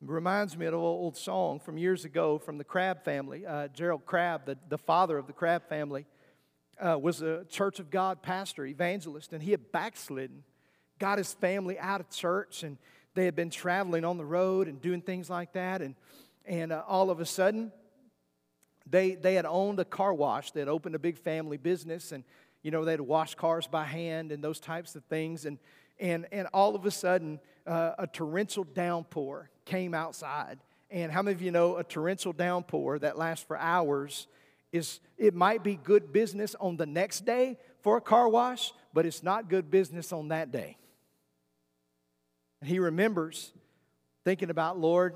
reminds 0.00 0.56
me 0.56 0.66
of 0.66 0.74
an 0.74 0.78
old 0.80 1.16
song 1.16 1.60
from 1.60 1.78
years 1.78 2.04
ago 2.04 2.38
from 2.38 2.58
the 2.58 2.64
Crabb 2.64 3.04
family. 3.04 3.46
Uh, 3.46 3.68
Gerald 3.68 4.04
Crabb, 4.06 4.46
the, 4.46 4.58
the 4.68 4.78
father 4.78 5.16
of 5.16 5.26
the 5.26 5.32
Crabb 5.32 5.68
family, 5.68 6.06
uh, 6.78 6.98
was 6.98 7.22
a 7.22 7.44
Church 7.44 7.78
of 7.78 7.90
God 7.90 8.22
pastor, 8.22 8.66
evangelist, 8.66 9.32
and 9.32 9.42
he 9.42 9.52
had 9.52 9.72
backslidden, 9.72 10.42
got 10.98 11.18
his 11.18 11.32
family 11.34 11.78
out 11.78 12.00
of 12.00 12.10
church, 12.10 12.62
and 12.62 12.78
they 13.14 13.24
had 13.24 13.36
been 13.36 13.50
traveling 13.50 14.04
on 14.04 14.18
the 14.18 14.24
road 14.24 14.68
and 14.68 14.80
doing 14.80 15.00
things 15.00 15.30
like 15.30 15.52
that. 15.52 15.80
And, 15.80 15.94
and 16.44 16.72
uh, 16.72 16.82
all 16.86 17.10
of 17.10 17.20
a 17.20 17.26
sudden, 17.26 17.72
they, 18.86 19.14
they 19.14 19.34
had 19.34 19.46
owned 19.46 19.78
a 19.78 19.84
car 19.84 20.12
wash. 20.12 20.50
They 20.50 20.60
had 20.60 20.68
opened 20.68 20.94
a 20.94 20.98
big 20.98 21.16
family 21.16 21.56
business, 21.56 22.12
and 22.12 22.24
you 22.62 22.70
know, 22.70 22.84
they 22.84 22.92
had 22.92 23.00
washed 23.00 23.36
cars 23.36 23.66
by 23.66 23.84
hand 23.84 24.32
and 24.32 24.42
those 24.42 24.58
types 24.58 24.96
of 24.96 25.04
things. 25.04 25.44
And, 25.44 25.58
and, 26.00 26.26
and 26.32 26.48
all 26.52 26.74
of 26.74 26.86
a 26.86 26.90
sudden, 26.90 27.38
uh, 27.66 27.92
a 27.98 28.06
torrential 28.06 28.64
downpour 28.64 29.50
came 29.64 29.94
outside. 29.94 30.58
And 30.90 31.10
how 31.10 31.22
many 31.22 31.34
of 31.34 31.42
you 31.42 31.50
know 31.50 31.76
a 31.76 31.84
torrential 31.84 32.32
downpour 32.32 32.98
that 33.00 33.18
lasts 33.18 33.44
for 33.44 33.56
hours 33.58 34.26
is 34.72 35.00
it 35.18 35.34
might 35.34 35.62
be 35.62 35.76
good 35.76 36.12
business 36.12 36.54
on 36.60 36.76
the 36.76 36.86
next 36.86 37.24
day 37.24 37.58
for 37.82 37.96
a 37.96 38.00
car 38.00 38.28
wash, 38.28 38.72
but 38.92 39.06
it's 39.06 39.22
not 39.22 39.48
good 39.48 39.70
business 39.70 40.12
on 40.12 40.28
that 40.28 40.50
day. 40.50 40.76
And 42.60 42.68
he 42.68 42.78
remembers 42.78 43.52
thinking 44.24 44.50
about, 44.50 44.78
Lord, 44.78 45.14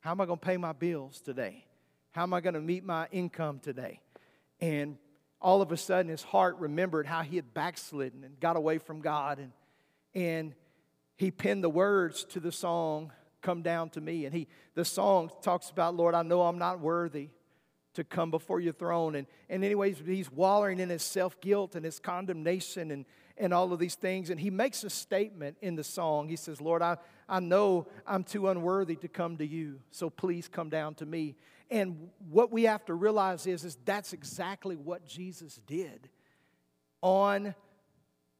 how 0.00 0.10
am 0.10 0.20
I 0.20 0.26
going 0.26 0.38
to 0.38 0.44
pay 0.44 0.56
my 0.56 0.72
bills 0.72 1.20
today? 1.20 1.64
How 2.12 2.24
am 2.24 2.34
I 2.34 2.40
going 2.40 2.54
to 2.54 2.60
meet 2.60 2.84
my 2.84 3.06
income 3.12 3.60
today? 3.60 4.00
And 4.60 4.96
all 5.40 5.62
of 5.62 5.72
a 5.72 5.76
sudden, 5.76 6.10
his 6.10 6.22
heart 6.22 6.56
remembered 6.58 7.06
how 7.06 7.22
he 7.22 7.36
had 7.36 7.54
backslidden 7.54 8.24
and 8.24 8.38
got 8.40 8.56
away 8.56 8.78
from 8.78 9.00
God. 9.00 9.38
And, 9.38 9.52
and 10.14 10.54
he 11.20 11.30
penned 11.30 11.62
the 11.62 11.68
words 11.68 12.24
to 12.24 12.40
the 12.40 12.50
song 12.50 13.12
come 13.42 13.60
down 13.60 13.90
to 13.90 14.00
me. 14.00 14.24
And 14.24 14.34
he 14.34 14.48
the 14.74 14.86
song 14.86 15.30
talks 15.42 15.68
about 15.68 15.94
lord 15.94 16.14
i 16.14 16.22
know 16.22 16.42
i'm 16.42 16.56
not 16.56 16.80
worthy 16.80 17.28
to 17.92 18.04
come 18.04 18.30
before 18.30 18.60
your 18.60 18.72
throne. 18.72 19.16
And, 19.16 19.26
and 19.50 19.62
anyways 19.62 19.98
he's 20.06 20.32
wallowing 20.32 20.80
in 20.80 20.88
his 20.88 21.02
self-guilt 21.02 21.74
and 21.74 21.84
his 21.84 21.98
condemnation 21.98 22.90
and, 22.90 23.04
and 23.36 23.52
all 23.52 23.72
of 23.72 23.80
these 23.80 23.96
things. 23.96 24.30
And 24.30 24.38
he 24.38 24.48
makes 24.48 24.84
a 24.84 24.90
statement 24.90 25.56
in 25.60 25.74
the 25.74 25.84
song. 25.84 26.30
He 26.30 26.36
says 26.36 26.58
lord 26.58 26.80
i, 26.80 26.96
I 27.28 27.40
know 27.40 27.86
i'm 28.06 28.24
too 28.24 28.48
unworthy 28.48 28.96
to 28.96 29.08
come 29.08 29.36
to 29.36 29.46
you 29.46 29.80
so 29.90 30.08
please 30.08 30.48
come 30.48 30.70
down 30.70 30.94
to 30.96 31.06
me. 31.06 31.36
And 31.70 32.08
what 32.30 32.50
we 32.50 32.62
have 32.62 32.86
to 32.86 32.94
realize 32.94 33.46
is, 33.46 33.64
is 33.64 33.76
that's 33.84 34.14
exactly 34.14 34.74
what 34.74 35.06
jesus 35.06 35.60
did 35.66 36.08
on 37.02 37.54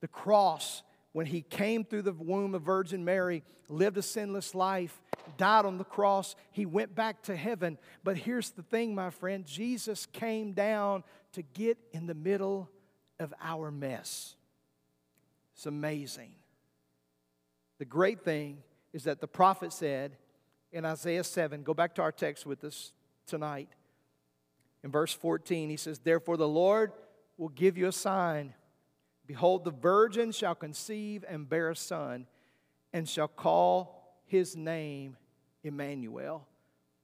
the 0.01 0.09
cross 0.09 0.83
when 1.13 1.27
he 1.27 1.43
came 1.43 1.85
through 1.85 2.03
the 2.03 2.13
womb 2.13 2.55
of 2.55 2.63
Virgin 2.63 3.05
Mary, 3.05 3.43
lived 3.69 3.99
a 3.99 4.03
sinless 4.03 4.55
life, 4.55 5.01
died 5.37 5.65
on 5.65 5.79
the 5.79 5.85
cross, 5.85 6.37
he 6.53 6.67
went 6.67 6.95
back 6.95 7.23
to 7.23 7.37
heaven. 7.37 7.79
But 8.05 8.17
here's 8.17 8.51
the 8.51 8.63
thing, 8.63 8.95
my 8.95 9.11
friend 9.11 9.45
Jesus 9.45 10.07
came 10.07 10.53
down 10.53 11.05
to 11.33 11.43
get 11.43 11.79
in 11.93 12.07
the 12.07 12.15
middle 12.15 12.69
of 13.19 13.35
our 13.41 13.71
mess. 13.71 14.37
It's 15.55 15.67
amazing. 15.67 16.33
The 17.79 17.85
great 17.85 18.25
thing 18.25 18.59
is 18.93 19.05
that 19.05 19.21
the 19.21 19.29
prophet 19.29 19.73
said 19.73 20.17
in 20.73 20.85
Isaiah 20.85 21.25
7, 21.25 21.63
go 21.63 21.75
back 21.75 21.95
to 21.97 22.03
our 22.03 22.13
text 22.13 22.47
with 22.47 22.63
us 22.65 22.93
tonight. 23.27 23.69
In 24.83 24.91
verse 24.91 25.13
14, 25.13 25.71
he 25.71 25.77
says, 25.77 25.99
Therefore 25.99 26.37
the 26.37 26.49
Lord 26.49 26.93
will 27.37 27.49
give 27.49 27.77
you 27.77 27.87
a 27.87 27.93
sign. 27.93 28.55
Behold, 29.31 29.63
the 29.63 29.71
virgin 29.71 30.33
shall 30.33 30.57
conceive 30.57 31.25
and 31.29 31.49
bear 31.49 31.71
a 31.71 31.77
son, 31.77 32.27
and 32.93 33.09
shall 33.09 33.29
call 33.29 34.19
his 34.27 34.57
name 34.57 35.17
Emmanuel. 35.63 36.49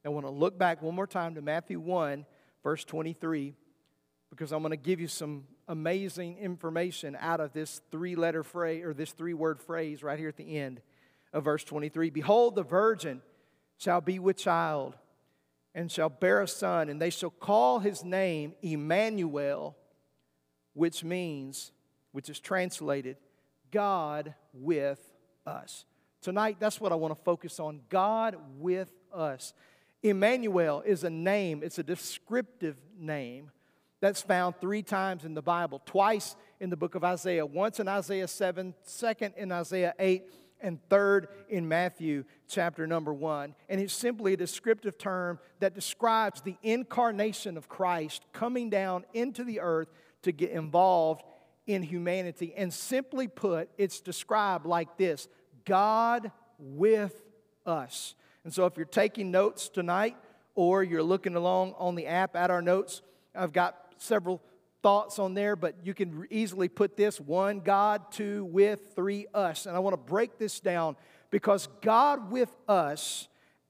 I 0.04 0.09
want 0.09 0.26
to 0.26 0.30
look 0.30 0.59
back 0.59 0.83
one 0.83 0.97
more 0.97 1.06
time 1.06 1.37
to 1.37 1.40
Matthew 1.40 1.78
1, 1.78 2.26
verse 2.64 2.85
23, 2.85 3.54
because 4.28 4.50
I'm 4.50 4.61
going 4.61 4.73
to 4.73 4.76
give 4.76 4.99
you 4.99 5.06
some 5.06 5.45
amazing 5.68 6.38
information 6.38 7.16
out 7.21 7.38
of 7.38 7.52
this 7.52 7.80
three 7.92 8.16
letter 8.16 8.42
phrase 8.42 8.85
or 8.85 8.92
this 8.92 9.12
three 9.12 9.33
word 9.33 9.61
phrase 9.61 10.02
right 10.02 10.18
here 10.18 10.28
at 10.28 10.37
the 10.37 10.59
end 10.59 10.80
of 11.33 11.45
verse 11.45 11.62
23. 11.62 12.11
Behold, 12.11 12.56
the 12.56 12.64
virgin 12.64 13.23
shall 13.78 14.00
be 14.00 14.18
with 14.18 14.37
child 14.37 14.97
and 15.76 15.92
shall 15.92 16.09
bear 16.09 16.42
a 16.42 16.49
son, 16.49 16.88
and 16.88 17.00
they 17.00 17.11
shall 17.11 17.30
call 17.30 17.78
his 17.78 18.02
name 18.02 18.52
Emmanuel, 18.62 19.76
which 20.73 21.04
means 21.04 21.71
which 22.16 22.30
is 22.30 22.40
translated 22.40 23.18
God 23.70 24.35
with 24.54 24.99
us. 25.44 25.85
Tonight, 26.23 26.56
that's 26.58 26.80
what 26.80 26.90
I 26.90 26.94
want 26.94 27.14
to 27.14 27.23
focus 27.25 27.61
on 27.61 27.82
God 27.90 28.38
with 28.56 28.88
us. 29.12 29.52
Emmanuel 30.02 30.82
is 30.87 31.04
a 31.04 31.11
name, 31.11 31.61
it's 31.62 31.78
a 31.78 31.82
descriptive 31.82 32.78
name 32.99 33.50
that's 34.00 34.23
found 34.23 34.54
three 34.62 34.82
times 34.82 35.26
in 35.26 35.35
the 35.35 35.42
Bible 35.42 35.82
twice 35.85 36.37
in 36.58 36.70
the 36.70 36.76
book 36.76 36.94
of 36.94 37.04
Isaiah, 37.04 37.44
once 37.44 37.80
in 37.80 37.87
Isaiah 37.87 38.28
7, 38.28 38.73
second 38.82 39.35
in 39.37 39.52
Isaiah 39.52 39.92
8, 39.99 40.25
and 40.62 40.78
third 40.88 41.28
in 41.50 41.68
Matthew 41.68 42.25
chapter 42.49 42.87
number 42.87 43.12
1. 43.12 43.54
And 43.68 43.78
it's 43.78 43.92
simply 43.92 44.32
a 44.32 44.38
descriptive 44.38 44.96
term 44.96 45.38
that 45.61 45.75
describes 45.75 46.40
the 46.40 46.56
incarnation 46.62 47.58
of 47.58 47.68
Christ 47.68 48.25
coming 48.32 48.70
down 48.70 49.04
into 49.12 49.44
the 49.44 49.61
earth 49.61 49.88
to 50.23 50.32
get 50.32 50.50
involved 50.52 51.23
in 51.66 51.82
humanity. 51.82 52.54
And 52.56 52.73
simply 52.73 53.28
put, 53.28 53.68
it's 53.76 54.00
described 54.00 54.66
like 54.66 54.96
this 54.96 55.28
God 55.64 56.30
with 56.58 57.23
us. 57.64 58.14
And 58.44 58.54
so 58.54 58.66
if 58.66 58.76
you're 58.76 58.87
taking 58.87 59.30
notes 59.30 59.68
tonight 59.68 60.16
or 60.54 60.82
you're 60.82 61.02
looking 61.02 61.35
along 61.35 61.75
on 61.78 61.96
the 61.96 62.06
app 62.06 62.37
at 62.37 62.50
our 62.50 62.62
notes, 62.62 63.02
I've 63.35 63.52
got 63.52 63.76
several 63.99 64.40
thoughts 64.82 65.18
on 65.18 65.35
there, 65.35 65.56
but 65.56 65.75
you 65.82 65.94
can 65.94 66.26
easily 66.30 66.68
put 66.68 66.96
this 66.96 67.20
one, 67.20 67.61
God, 67.61 68.12
two, 68.12 68.44
with, 68.44 68.94
three, 68.94 69.26
us. 69.35 69.66
And 69.66 69.75
I 69.76 69.80
want 69.80 69.94
to 69.94 70.11
break 70.11 70.38
this 70.38 70.61
down 70.61 70.96
because 71.30 71.68
God 71.82 72.30
with 72.30 72.54
us 72.68 73.26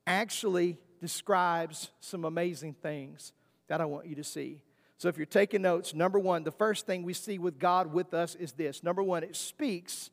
actually 0.07 0.77
describes 1.01 1.91
some 2.01 2.25
amazing 2.25 2.75
things 2.75 3.33
that 3.69 3.81
I 3.81 3.87
want 3.87 4.07
you 4.07 4.17
to 4.17 4.25
see. 4.25 4.63
So 4.99 5.09
if 5.09 5.17
you're 5.17 5.27
taking 5.27 5.63
notes, 5.63 5.95
number 5.95 6.19
one, 6.19 6.43
the 6.45 6.51
first 6.51 6.87
thing 6.87 7.03
we 7.03 7.13
see 7.13 7.39
with 7.39 7.59
God 7.59 7.93
with 7.93 8.15
us 8.15 8.35
is 8.35 8.53
this. 8.53 8.83
Number 8.83 9.03
one, 9.03 9.23
it 9.23 9.37
speaks 9.37 10.11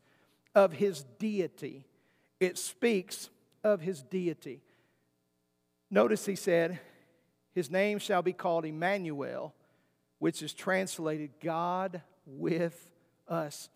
of 0.54 0.74
his 0.74 1.04
deity. 1.20 1.86
It 2.40 2.58
speaks 2.58 3.30
of 3.64 3.80
his 3.80 4.02
deity. 4.04 4.62
Notice 5.90 6.26
he 6.26 6.36
said, 6.36 6.80
His 7.54 7.72
name 7.72 8.00
shall 8.00 8.22
be 8.22 8.34
called 8.34 8.66
Emmanuel, 8.66 9.54
which 10.20 10.42
is 10.42 10.54
translated 10.54 11.32
God 11.42 12.02
with 12.26 12.90
us. 13.28 13.70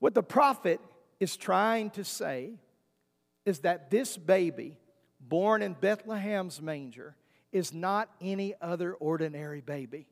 What 0.00 0.14
the 0.14 0.22
prophet 0.22 0.80
is 1.20 1.36
trying 1.36 1.90
to 1.90 2.04
say 2.04 2.54
is 3.44 3.60
that 3.60 3.90
this 3.90 4.16
baby, 4.16 4.78
born 5.20 5.62
in 5.62 5.74
Bethlehem's 5.74 6.60
manger, 6.60 7.14
is 7.52 7.72
not 7.72 8.10
any 8.20 8.54
other 8.60 8.94
ordinary 8.94 9.60
baby. 9.60 10.08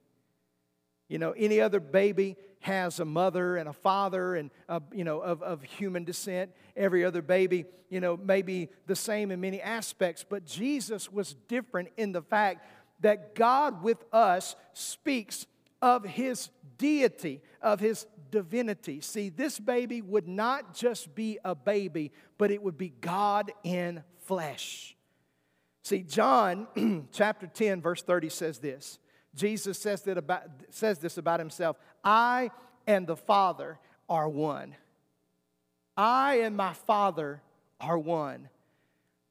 You 1.12 1.18
know, 1.18 1.32
any 1.32 1.60
other 1.60 1.78
baby 1.78 2.38
has 2.60 2.98
a 2.98 3.04
mother 3.04 3.58
and 3.58 3.68
a 3.68 3.74
father 3.74 4.34
and, 4.34 4.50
a, 4.66 4.80
you 4.94 5.04
know, 5.04 5.20
of, 5.20 5.42
of 5.42 5.62
human 5.62 6.04
descent. 6.04 6.52
Every 6.74 7.04
other 7.04 7.20
baby, 7.20 7.66
you 7.90 8.00
know, 8.00 8.16
may 8.16 8.40
be 8.40 8.70
the 8.86 8.96
same 8.96 9.30
in 9.30 9.38
many 9.38 9.60
aspects. 9.60 10.24
But 10.26 10.46
Jesus 10.46 11.12
was 11.12 11.34
different 11.48 11.90
in 11.98 12.12
the 12.12 12.22
fact 12.22 12.66
that 13.00 13.34
God 13.34 13.82
with 13.82 14.02
us 14.10 14.56
speaks 14.72 15.46
of 15.82 16.02
his 16.06 16.48
deity, 16.78 17.42
of 17.60 17.78
his 17.78 18.06
divinity. 18.30 19.02
See, 19.02 19.28
this 19.28 19.58
baby 19.58 20.00
would 20.00 20.26
not 20.26 20.72
just 20.72 21.14
be 21.14 21.38
a 21.44 21.54
baby, 21.54 22.10
but 22.38 22.50
it 22.50 22.62
would 22.62 22.78
be 22.78 22.88
God 23.02 23.52
in 23.64 24.02
flesh. 24.20 24.96
See, 25.82 26.04
John 26.04 26.68
chapter 27.12 27.46
10, 27.48 27.82
verse 27.82 28.02
30 28.02 28.30
says 28.30 28.58
this 28.60 28.98
Jesus 29.34 29.78
says, 29.78 30.02
that 30.02 30.18
about, 30.18 30.42
says 30.70 30.98
this 30.98 31.18
about 31.18 31.40
himself 31.40 31.76
I 32.04 32.50
and 32.86 33.06
the 33.06 33.16
Father 33.16 33.78
are 34.08 34.28
one. 34.28 34.74
I 35.96 36.40
and 36.40 36.56
my 36.56 36.72
Father 36.72 37.42
are 37.80 37.98
one. 37.98 38.48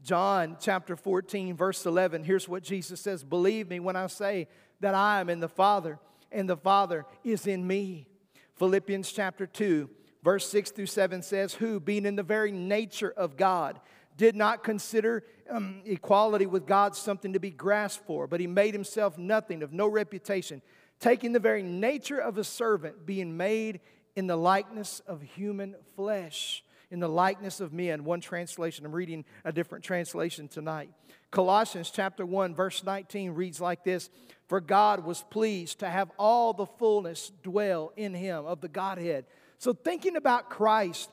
John 0.04 0.58
chapter 0.60 0.96
14, 0.96 1.56
verse 1.56 1.86
11, 1.86 2.24
here's 2.24 2.50
what 2.50 2.64
Jesus 2.64 3.00
says 3.00 3.24
Believe 3.24 3.70
me 3.70 3.80
when 3.80 3.96
I 3.96 4.08
say 4.08 4.48
that 4.80 4.96
I 4.96 5.20
am 5.20 5.30
in 5.30 5.40
the 5.40 5.50
Father 5.50 6.00
and 6.32 6.50
the 6.50 6.58
Father 6.58 7.06
is 7.24 7.46
in 7.46 7.68
me. 7.68 8.08
Philippians 8.56 9.12
chapter 9.12 9.46
2, 9.46 9.90
verse 10.24 10.48
6 10.50 10.72
through 10.72 10.86
7 10.88 11.22
says, 11.22 11.54
Who, 11.54 11.80
being 11.80 12.06
in 12.06 12.16
the 12.16 12.24
very 12.24 12.52
nature 12.52 13.14
of 13.16 13.38
God, 13.38 13.80
did 14.18 14.36
not 14.36 14.64
consider 14.64 15.24
um, 15.52 15.82
equality 15.86 16.46
with 16.46 16.66
God 16.66 16.96
something 16.96 17.34
to 17.34 17.40
be 17.40 17.52
grasped 17.52 18.06
for, 18.06 18.28
but 18.28 18.40
he 18.40 18.48
made 18.48 18.74
himself 18.74 19.18
nothing, 19.18 19.64
of 19.64 19.74
no 19.74 19.88
reputation, 19.88 20.62
taking 21.00 21.34
the 21.34 21.40
very 21.40 21.64
nature 21.64 22.20
of 22.20 22.38
a 22.38 22.44
servant, 22.44 23.06
being 23.06 23.38
made 23.38 23.82
in 24.16 24.28
the 24.28 24.36
likeness 24.36 25.02
of 25.08 25.22
human 25.22 25.76
flesh, 25.96 26.64
in 26.90 27.00
the 27.00 27.08
likeness 27.08 27.60
of 27.60 27.74
men. 27.74 28.04
One 28.04 28.22
translation, 28.22 28.86
I'm 28.86 28.92
reading 28.92 29.26
a 29.46 29.52
different 29.52 29.84
translation 29.84 30.48
tonight. 30.48 30.90
Colossians 31.32 31.90
chapter 31.90 32.26
1, 32.26 32.54
verse 32.54 32.84
19 32.84 33.32
reads 33.32 33.62
like 33.62 33.84
this 33.84 34.10
For 34.48 34.60
God 34.60 35.06
was 35.06 35.24
pleased 35.30 35.80
to 35.80 35.90
have 35.90 36.12
all 36.18 36.54
the 36.54 36.66
fullness 36.66 37.32
dwell 37.44 37.94
in 37.96 38.14
him 38.14 38.46
of 38.46 38.62
the 38.62 38.68
Godhead. 38.68 39.26
So, 39.58 39.74
thinking 39.74 40.16
about 40.16 40.50
Christ, 40.50 41.10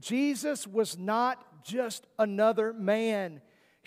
Jesus 0.00 0.66
was 0.66 0.98
not 0.98 1.64
just 1.64 2.06
another 2.18 2.72
man. 2.72 3.40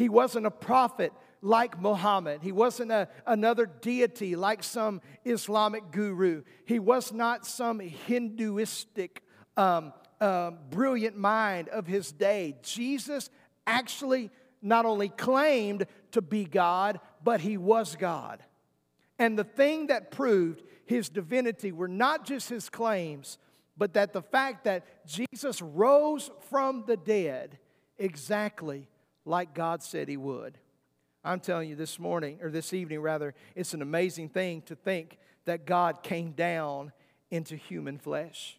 He 0.04 0.10
wasn't 0.10 0.46
a 0.46 0.52
prophet 0.52 1.13
like 1.42 1.80
Muhammad. 1.80 2.42
He 2.42 2.52
wasn't 2.52 2.92
a, 2.92 3.08
another 3.26 3.66
deity 3.66 4.36
like 4.36 4.62
some 4.62 5.00
Islamic 5.24 5.92
guru. 5.92 6.44
He 6.66 6.78
was 6.78 7.13
not 7.13 7.46
some 7.46 7.80
Hinduistic 7.80 9.24
um, 9.56 9.94
uh, 10.20 10.52
brilliant 10.70 11.16
mind 11.16 11.70
of 11.70 11.88
his 11.88 12.12
day. 12.12 12.58
Jesus 12.63 13.30
actually 13.66 14.30
not 14.62 14.86
only 14.86 15.08
claimed 15.08 15.86
to 16.12 16.22
be 16.22 16.44
God, 16.44 17.00
but 17.24 17.39
he 17.39 17.56
was 17.56 17.96
God. 17.96 18.44
And 19.18 19.39
the 19.39 19.46
thing 19.46 19.88
that 19.88 20.12
proved 20.12 20.63
his 20.86 21.08
divinity 21.08 21.72
were 21.72 21.88
not 21.88 22.26
just 22.26 22.50
his 22.50 22.70
claims, 22.70 23.38
but 23.78 23.94
that 23.94 24.12
the 24.12 24.22
fact 24.22 24.66
that 24.66 25.08
Jesus 25.08 25.62
rose 25.62 26.30
from 26.50 26.84
the 26.88 26.98
dead 26.98 27.58
exactly 27.98 28.89
like 29.26 29.54
God 29.54 29.84
said 29.84 30.08
He 30.08 30.18
would. 30.18 30.58
I'm 31.24 31.40
telling 31.40 31.70
you 31.70 31.76
this 31.76 32.00
morning, 32.00 32.40
or 32.42 32.50
this 32.50 32.74
evening 32.74 33.00
rather, 33.00 33.34
it's 33.56 33.74
an 33.74 33.82
amazing 33.82 34.30
thing 34.30 34.62
to 34.64 34.76
think 34.76 35.18
that 35.46 35.66
God 35.66 36.04
came 36.04 36.32
down 36.32 36.92
into 37.32 37.56
human 37.56 37.98
flesh. 37.98 38.58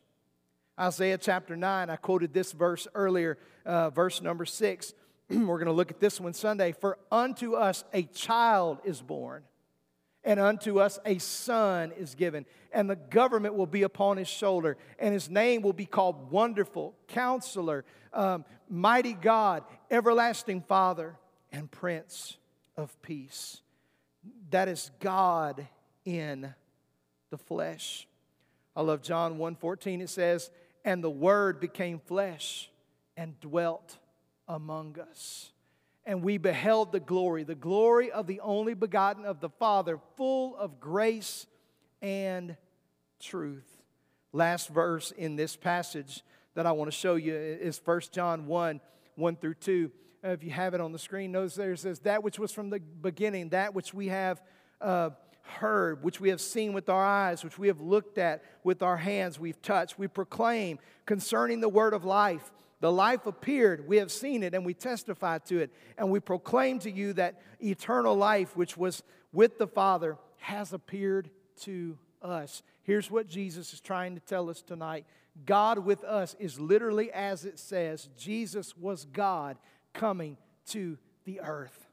Isaiah 0.79 1.19
chapter 1.19 1.57
9, 1.57 1.91
I 1.91 1.97
quoted 1.97 2.33
this 2.33 2.53
verse 2.53 2.89
earlier, 2.95 3.39
uh, 3.65 3.91
verse 3.91 4.21
number 4.21 4.45
6. 4.45 4.95
We're 5.31 5.45
going 5.45 5.67
to 5.67 5.73
look 5.73 5.91
at 5.91 6.01
this 6.01 6.21
one 6.21 6.33
Sunday. 6.33 6.73
For 6.73 6.99
unto 7.13 7.55
us 7.55 7.85
a 7.93 8.05
child 8.05 8.79
is 8.85 9.01
born 9.01 9.45
and 10.25 10.41
unto 10.41 10.81
us 10.81 10.99
a 11.05 11.19
son 11.19 11.93
is 11.93 12.15
given, 12.15 12.47
and 12.73 12.89
the 12.89 12.97
government 12.97 13.55
will 13.55 13.67
be 13.67 13.83
upon 13.83 14.17
his 14.17 14.29
shoulder, 14.29 14.77
and 14.99 15.13
his 15.13 15.29
name 15.29 15.63
will 15.63 15.73
be 15.73 15.87
called 15.87 16.31
Wonderful, 16.31 16.95
Counselor, 17.09 17.85
um, 18.13 18.45
Mighty 18.69 19.13
God, 19.13 19.65
Everlasting 19.91 20.63
Father, 20.63 21.17
and 21.53 21.71
Prince 21.71 22.39
of 22.77 23.01
Peace. 23.03 23.61
That 24.51 24.69
is 24.69 24.91
God 25.01 25.67
in 26.05 26.55
the 27.31 27.39
flesh. 27.39 28.09
I 28.75 28.83
love 28.83 29.03
John 29.03 29.39
1:14 29.39 30.01
it 30.01 30.09
says, 30.09 30.51
"And 30.85 31.03
the 31.03 31.11
word 31.11 31.61
became 31.61 31.99
flesh 31.99 32.71
and 33.17 33.39
dwelt 33.41 33.99
among 34.49 34.99
us." 34.99 35.54
And 36.07 36.23
we 36.23 36.37
beheld 36.37 36.93
the 36.93 37.01
glory, 37.01 37.45
the 37.45 37.55
glory 37.55 38.11
of 38.11 38.27
the 38.27 38.41
only 38.41 38.75
begotten 38.75 39.25
of 39.25 39.41
the 39.41 39.49
Father, 39.49 39.99
full 40.17 40.57
of 40.57 40.79
grace 40.79 41.47
and 42.03 42.57
truth. 43.21 43.65
Last 44.33 44.69
verse 44.69 45.13
in 45.13 45.37
this 45.37 45.57
passage 45.57 46.23
that 46.55 46.67
I 46.67 46.73
want 46.73 46.91
to 46.91 46.97
show 46.97 47.15
you 47.15 47.35
is 47.35 47.81
1 47.85 48.01
John 48.13 48.47
1 48.47 48.81
1 49.17 49.37
through 49.37 49.55
2. 49.55 49.91
Uh, 50.25 50.29
if 50.29 50.43
you 50.43 50.51
have 50.51 50.75
it 50.75 50.81
on 50.81 50.93
the 50.93 50.99
screen, 50.99 51.33
notice 51.33 51.55
there 51.55 51.73
it 51.73 51.79
says, 51.79 52.01
That 52.01 52.23
which 52.23 52.39
was 52.39 52.53
from 52.53 52.71
the 52.71 52.81
beginning, 52.81 53.51
that 53.51 53.75
which 53.75 53.95
we 53.95 54.09
have 54.09 54.43
uh, 54.81 55.11
heard, 55.43 56.03
which 56.03 56.21
we 56.21 56.31
have 56.31 56.41
seen 56.41 56.73
with 56.73 56.89
our 56.89 57.05
eyes, 57.05 57.45
which 57.45 57.59
we 57.59 57.69
have 57.69 57.81
looked 57.81 58.19
at 58.19 58.43
with 58.63 58.83
our 58.83 58.97
hands, 58.97 59.39
we've 59.39 59.61
touched, 59.61 59.99
we 59.99 60.09
proclaim 60.09 60.79
concerning 61.07 61.61
the 61.61 61.69
word 61.69 61.93
of 61.93 62.05
life. 62.05 62.51
The 62.85 62.93
life 62.93 63.25
appeared, 63.25 63.89
we 63.89 63.97
have 63.97 64.13
seen 64.13 64.43
it, 64.43 64.55
and 64.55 64.63
we 64.63 64.75
testify 64.75 65.39
to 65.39 65.61
it. 65.61 65.71
And 65.97 66.11
we 66.11 66.21
proclaim 66.21 66.81
to 66.81 66.91
you 66.91 67.15
that 67.15 67.41
eternal 67.59 68.15
life, 68.15 68.59
which 68.59 68.77
was 68.77 69.03
with 69.33 69.57
the 69.57 69.67
Father, 69.67 70.19
has 70.37 70.75
appeared 70.75 71.31
to 71.63 71.97
us. 72.21 72.63
Here's 72.83 73.11
what 73.11 73.27
Jesus 73.27 73.73
is 73.73 73.81
trying 73.81 74.17
to 74.17 74.21
tell 74.21 74.51
us 74.51 74.61
tonight 74.61 75.07
God 75.47 75.79
with 75.79 76.05
us 76.05 76.37
is 76.39 76.61
literally 76.61 77.11
as 77.11 77.47
it 77.47 77.59
says 77.59 78.11
Jesus 78.19 78.77
was 78.77 79.07
God 79.07 79.57
coming 79.95 80.37
to 80.67 80.99
the 81.25 81.41
earth. 81.41 81.87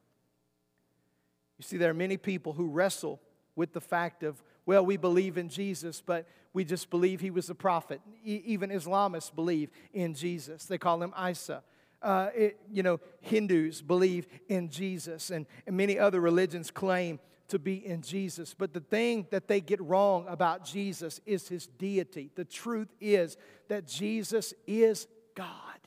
You 1.58 1.64
see, 1.64 1.78
there 1.78 1.92
are 1.92 1.94
many 1.94 2.18
people 2.18 2.52
who 2.52 2.68
wrestle 2.68 3.22
with 3.56 3.72
the 3.72 3.80
fact 3.80 4.24
of, 4.24 4.44
well, 4.66 4.86
we 4.86 4.98
believe 4.98 5.38
in 5.38 5.50
Jesus, 5.50 6.02
but 6.06 6.28
we 6.54 6.64
just 6.64 6.90
believe 6.90 7.22
he 7.22 7.32
was 7.32 7.50
a 7.50 7.56
prophet. 7.56 8.02
E- 8.24 8.42
even 8.46 8.70
Islamists 8.70 9.34
believe 9.34 9.70
in 9.94 10.14
Jesus. 10.14 10.66
They 10.66 10.78
call 10.78 11.02
him 11.02 11.14
Isa. 11.30 11.64
Uh, 12.02 12.30
it, 12.36 12.60
you 12.72 12.84
know, 12.84 13.00
Hindus 13.22 13.82
believe 13.82 14.28
in 14.50 14.70
Jesus, 14.70 15.30
and, 15.30 15.46
and 15.68 15.78
many 15.78 16.00
other 16.00 16.20
religions 16.20 16.72
claim 16.72 17.20
to 17.48 17.60
be 17.60 17.86
in 17.86 18.02
Jesus. 18.02 18.56
But 18.58 18.74
the 18.74 18.80
thing 18.80 19.28
that 19.30 19.48
they 19.48 19.62
get 19.62 19.82
wrong 19.82 20.26
about 20.28 20.66
Jesus 20.66 21.20
is 21.26 21.48
his 21.48 21.68
deity. 21.68 22.32
The 22.34 22.46
truth 22.46 22.88
is 23.00 23.38
that 23.68 23.88
Jesus 23.88 24.54
is 24.66 25.08
God. 25.36 25.80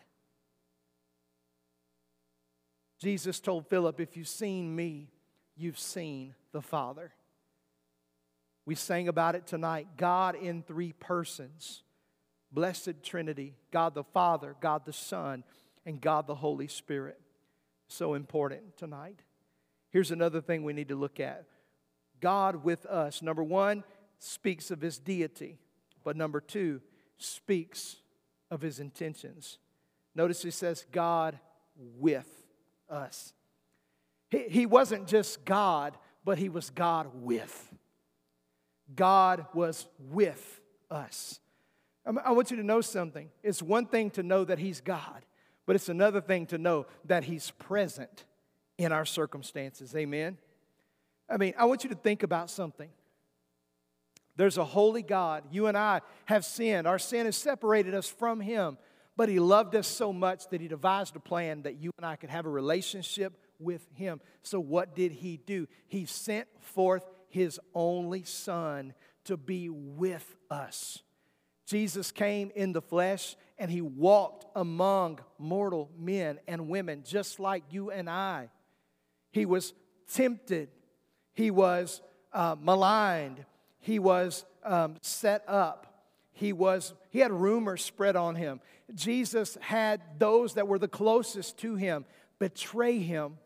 Jesus 3.00 3.40
told 3.40 3.66
Philip, 3.68 4.00
If 4.00 4.16
you've 4.16 4.28
seen 4.28 4.74
me, 4.74 5.10
you've 5.56 5.78
seen 5.78 6.34
the 6.52 6.62
Father. 6.62 7.12
We 8.66 8.74
sang 8.74 9.08
about 9.08 9.34
it 9.34 9.46
tonight 9.46 9.88
God 9.96 10.34
in 10.36 10.62
three 10.62 10.92
persons 10.92 11.82
Blessed 12.52 13.02
Trinity, 13.02 13.56
God 13.72 13.94
the 13.94 14.04
Father, 14.04 14.54
God 14.60 14.86
the 14.86 14.92
Son, 14.92 15.42
and 15.84 16.00
God 16.00 16.26
the 16.26 16.36
Holy 16.36 16.68
Spirit. 16.68 17.20
So 17.88 18.14
important 18.14 18.76
tonight. 18.76 19.20
Here's 19.90 20.12
another 20.12 20.40
thing 20.40 20.62
we 20.62 20.72
need 20.72 20.88
to 20.88 20.96
look 20.96 21.20
at 21.20 21.46
God 22.20 22.64
with 22.64 22.86
us. 22.86 23.22
Number 23.22 23.42
one, 23.42 23.84
speaks 24.18 24.70
of 24.70 24.80
his 24.80 24.98
deity, 24.98 25.58
but 26.04 26.16
number 26.16 26.40
two, 26.40 26.80
speaks 27.18 27.96
of 28.50 28.62
his 28.62 28.80
intentions. 28.80 29.58
Notice 30.14 30.42
he 30.42 30.50
says, 30.50 30.86
God 30.92 31.38
with 31.76 32.28
us. 32.88 33.34
He, 34.30 34.44
he 34.48 34.66
wasn't 34.66 35.08
just 35.08 35.44
God, 35.44 35.98
but 36.24 36.38
he 36.38 36.48
was 36.48 36.70
God 36.70 37.10
with. 37.14 37.73
God 38.94 39.46
was 39.54 39.86
with 39.98 40.60
us. 40.90 41.40
Um, 42.06 42.20
I 42.24 42.32
want 42.32 42.50
you 42.50 42.56
to 42.58 42.62
know 42.62 42.80
something. 42.80 43.30
It's 43.42 43.62
one 43.62 43.86
thing 43.86 44.10
to 44.12 44.22
know 44.22 44.44
that 44.44 44.58
He's 44.58 44.80
God, 44.80 45.24
but 45.66 45.76
it's 45.76 45.88
another 45.88 46.20
thing 46.20 46.46
to 46.46 46.58
know 46.58 46.86
that 47.06 47.24
He's 47.24 47.50
present 47.52 48.24
in 48.76 48.92
our 48.92 49.04
circumstances. 49.04 49.94
Amen? 49.94 50.38
I 51.28 51.36
mean, 51.36 51.54
I 51.56 51.64
want 51.64 51.84
you 51.84 51.90
to 51.90 51.96
think 51.96 52.22
about 52.22 52.50
something. 52.50 52.90
There's 54.36 54.58
a 54.58 54.64
holy 54.64 55.02
God. 55.02 55.44
You 55.50 55.68
and 55.68 55.78
I 55.78 56.00
have 56.26 56.44
sinned. 56.44 56.86
Our 56.86 56.98
sin 56.98 57.26
has 57.26 57.36
separated 57.36 57.94
us 57.94 58.08
from 58.08 58.40
Him, 58.40 58.78
but 59.16 59.28
He 59.28 59.38
loved 59.38 59.74
us 59.74 59.86
so 59.86 60.12
much 60.12 60.48
that 60.48 60.60
He 60.60 60.68
devised 60.68 61.16
a 61.16 61.20
plan 61.20 61.62
that 61.62 61.76
you 61.76 61.90
and 61.96 62.04
I 62.04 62.16
could 62.16 62.30
have 62.30 62.46
a 62.46 62.50
relationship 62.50 63.32
with 63.58 63.86
Him. 63.94 64.20
So, 64.42 64.60
what 64.60 64.94
did 64.94 65.12
He 65.12 65.38
do? 65.38 65.68
He 65.86 66.04
sent 66.04 66.48
forth 66.60 67.04
his 67.34 67.58
only 67.74 68.22
Son 68.22 68.94
to 69.24 69.36
be 69.36 69.68
with 69.68 70.36
us. 70.48 71.02
Jesus 71.66 72.12
came 72.12 72.52
in 72.54 72.72
the 72.72 72.80
flesh 72.80 73.34
and 73.58 73.72
he 73.72 73.80
walked 73.80 74.46
among 74.54 75.18
mortal 75.36 75.90
men 75.98 76.38
and 76.46 76.68
women 76.68 77.02
just 77.04 77.40
like 77.40 77.64
you 77.70 77.90
and 77.90 78.08
I. 78.08 78.50
He 79.32 79.46
was 79.46 79.74
tempted, 80.12 80.68
he 81.32 81.50
was 81.50 82.02
uh, 82.32 82.54
maligned, 82.60 83.44
he 83.80 83.98
was 83.98 84.44
um, 84.62 84.94
set 85.00 85.42
up, 85.48 86.04
he, 86.30 86.52
was, 86.52 86.94
he 87.10 87.18
had 87.18 87.32
rumors 87.32 87.82
spread 87.84 88.14
on 88.14 88.36
him. 88.36 88.60
Jesus 88.94 89.58
had 89.60 90.00
those 90.20 90.54
that 90.54 90.68
were 90.68 90.78
the 90.78 90.86
closest 90.86 91.58
to 91.58 91.74
him 91.74 92.04
betray 92.38 93.00
him. 93.00 93.38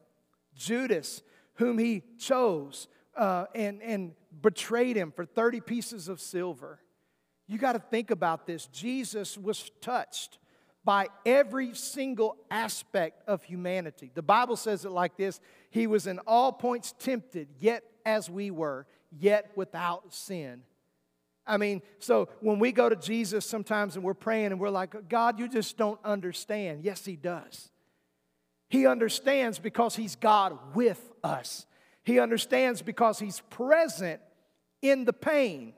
Judas, 0.54 1.22
whom 1.54 1.78
he 1.78 2.02
chose, 2.18 2.86
uh, 3.18 3.46
and, 3.54 3.82
and 3.82 4.12
betrayed 4.40 4.96
him 4.96 5.12
for 5.12 5.26
30 5.26 5.60
pieces 5.60 6.08
of 6.08 6.20
silver. 6.20 6.80
You 7.48 7.58
got 7.58 7.72
to 7.72 7.78
think 7.78 8.10
about 8.10 8.46
this. 8.46 8.66
Jesus 8.66 9.36
was 9.36 9.70
touched 9.80 10.38
by 10.84 11.08
every 11.26 11.74
single 11.74 12.36
aspect 12.50 13.22
of 13.26 13.42
humanity. 13.42 14.10
The 14.14 14.22
Bible 14.22 14.56
says 14.56 14.84
it 14.84 14.90
like 14.92 15.16
this 15.16 15.40
He 15.70 15.86
was 15.86 16.06
in 16.06 16.20
all 16.20 16.52
points 16.52 16.94
tempted, 16.98 17.48
yet 17.58 17.82
as 18.06 18.30
we 18.30 18.50
were, 18.50 18.86
yet 19.10 19.50
without 19.56 20.14
sin. 20.14 20.62
I 21.46 21.56
mean, 21.56 21.80
so 21.98 22.28
when 22.40 22.58
we 22.58 22.72
go 22.72 22.90
to 22.90 22.96
Jesus 22.96 23.46
sometimes 23.46 23.96
and 23.96 24.04
we're 24.04 24.14
praying 24.14 24.46
and 24.46 24.60
we're 24.60 24.68
like, 24.68 25.08
God, 25.08 25.38
you 25.38 25.48
just 25.48 25.78
don't 25.78 25.98
understand. 26.04 26.84
Yes, 26.84 27.04
He 27.04 27.16
does. 27.16 27.70
He 28.68 28.86
understands 28.86 29.58
because 29.58 29.96
He's 29.96 30.14
God 30.14 30.58
with 30.74 31.10
us. 31.24 31.64
He 32.08 32.20
understands 32.20 32.80
because 32.80 33.18
he's 33.18 33.42
present 33.50 34.22
in 34.80 35.04
the 35.04 35.12
pain. 35.12 35.74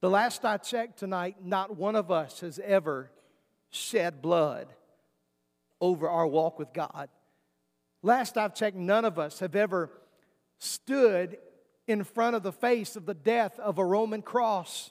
The 0.00 0.10
last 0.10 0.44
I 0.44 0.56
checked 0.56 0.98
tonight, 0.98 1.36
not 1.44 1.76
one 1.76 1.94
of 1.94 2.10
us 2.10 2.40
has 2.40 2.58
ever 2.58 3.12
shed 3.70 4.20
blood 4.20 4.66
over 5.80 6.08
our 6.08 6.26
walk 6.26 6.58
with 6.58 6.72
God. 6.72 7.08
Last 8.02 8.36
I've 8.36 8.52
checked, 8.52 8.76
none 8.76 9.04
of 9.04 9.16
us 9.16 9.38
have 9.38 9.54
ever 9.54 9.92
stood 10.58 11.38
in 11.86 12.02
front 12.02 12.34
of 12.34 12.42
the 12.42 12.50
face 12.50 12.96
of 12.96 13.06
the 13.06 13.14
death 13.14 13.60
of 13.60 13.78
a 13.78 13.84
Roman 13.84 14.22
cross. 14.22 14.90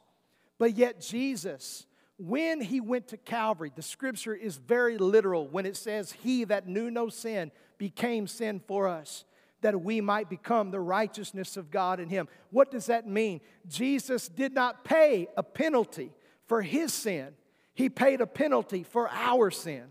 But 0.57 0.77
yet, 0.77 1.01
Jesus, 1.01 1.85
when 2.17 2.61
he 2.61 2.79
went 2.79 3.09
to 3.09 3.17
Calvary, 3.17 3.73
the 3.75 3.81
scripture 3.81 4.33
is 4.33 4.55
very 4.55 4.97
literal 4.97 5.45
when 5.45 5.65
it 5.65 5.75
says, 5.75 6.13
He 6.13 6.45
that 6.45 6.69
knew 6.69 6.89
no 6.89 7.09
sin 7.09 7.51
became 7.77 8.27
sin 8.27 8.61
for 8.65 8.87
us 8.87 9.25
that 9.61 9.81
we 9.81 10.01
might 10.01 10.29
become 10.29 10.71
the 10.71 10.79
righteousness 10.79 11.57
of 11.57 11.71
God 11.71 11.99
in 11.99 12.09
him. 12.09 12.27
What 12.51 12.71
does 12.71 12.87
that 12.87 13.07
mean? 13.07 13.41
Jesus 13.67 14.27
did 14.27 14.53
not 14.53 14.83
pay 14.83 15.27
a 15.35 15.43
penalty 15.43 16.11
for 16.47 16.61
his 16.61 16.91
sin, 16.93 17.29
he 17.73 17.89
paid 17.89 18.21
a 18.21 18.27
penalty 18.27 18.83
for 18.83 19.09
our 19.09 19.51
sin. 19.51 19.85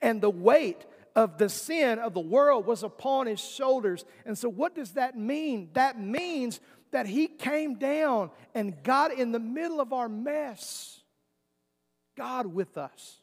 And 0.00 0.20
the 0.20 0.30
weight 0.30 0.84
of 1.16 1.38
the 1.38 1.48
sin 1.48 1.98
of 1.98 2.14
the 2.14 2.20
world 2.20 2.66
was 2.66 2.82
upon 2.82 3.26
his 3.26 3.40
shoulders. 3.40 4.04
And 4.26 4.36
so, 4.36 4.48
what 4.48 4.74
does 4.74 4.92
that 4.92 5.16
mean? 5.16 5.70
That 5.72 5.98
means 5.98 6.60
that 6.90 7.06
he 7.06 7.26
came 7.26 7.74
down 7.74 8.30
and 8.54 8.82
got 8.82 9.12
in 9.12 9.32
the 9.32 9.40
middle 9.40 9.80
of 9.80 9.92
our 9.92 10.08
mess. 10.08 11.00
God 12.16 12.46
with 12.46 12.78
us. 12.78 13.18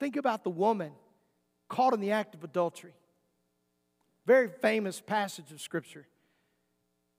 Think 0.00 0.16
about 0.16 0.44
the 0.44 0.50
woman 0.50 0.92
caught 1.68 1.94
in 1.94 2.00
the 2.00 2.12
act 2.12 2.34
of 2.34 2.44
adultery. 2.44 2.94
Very 4.26 4.48
famous 4.48 5.00
passage 5.00 5.52
of 5.52 5.60
Scripture. 5.60 6.06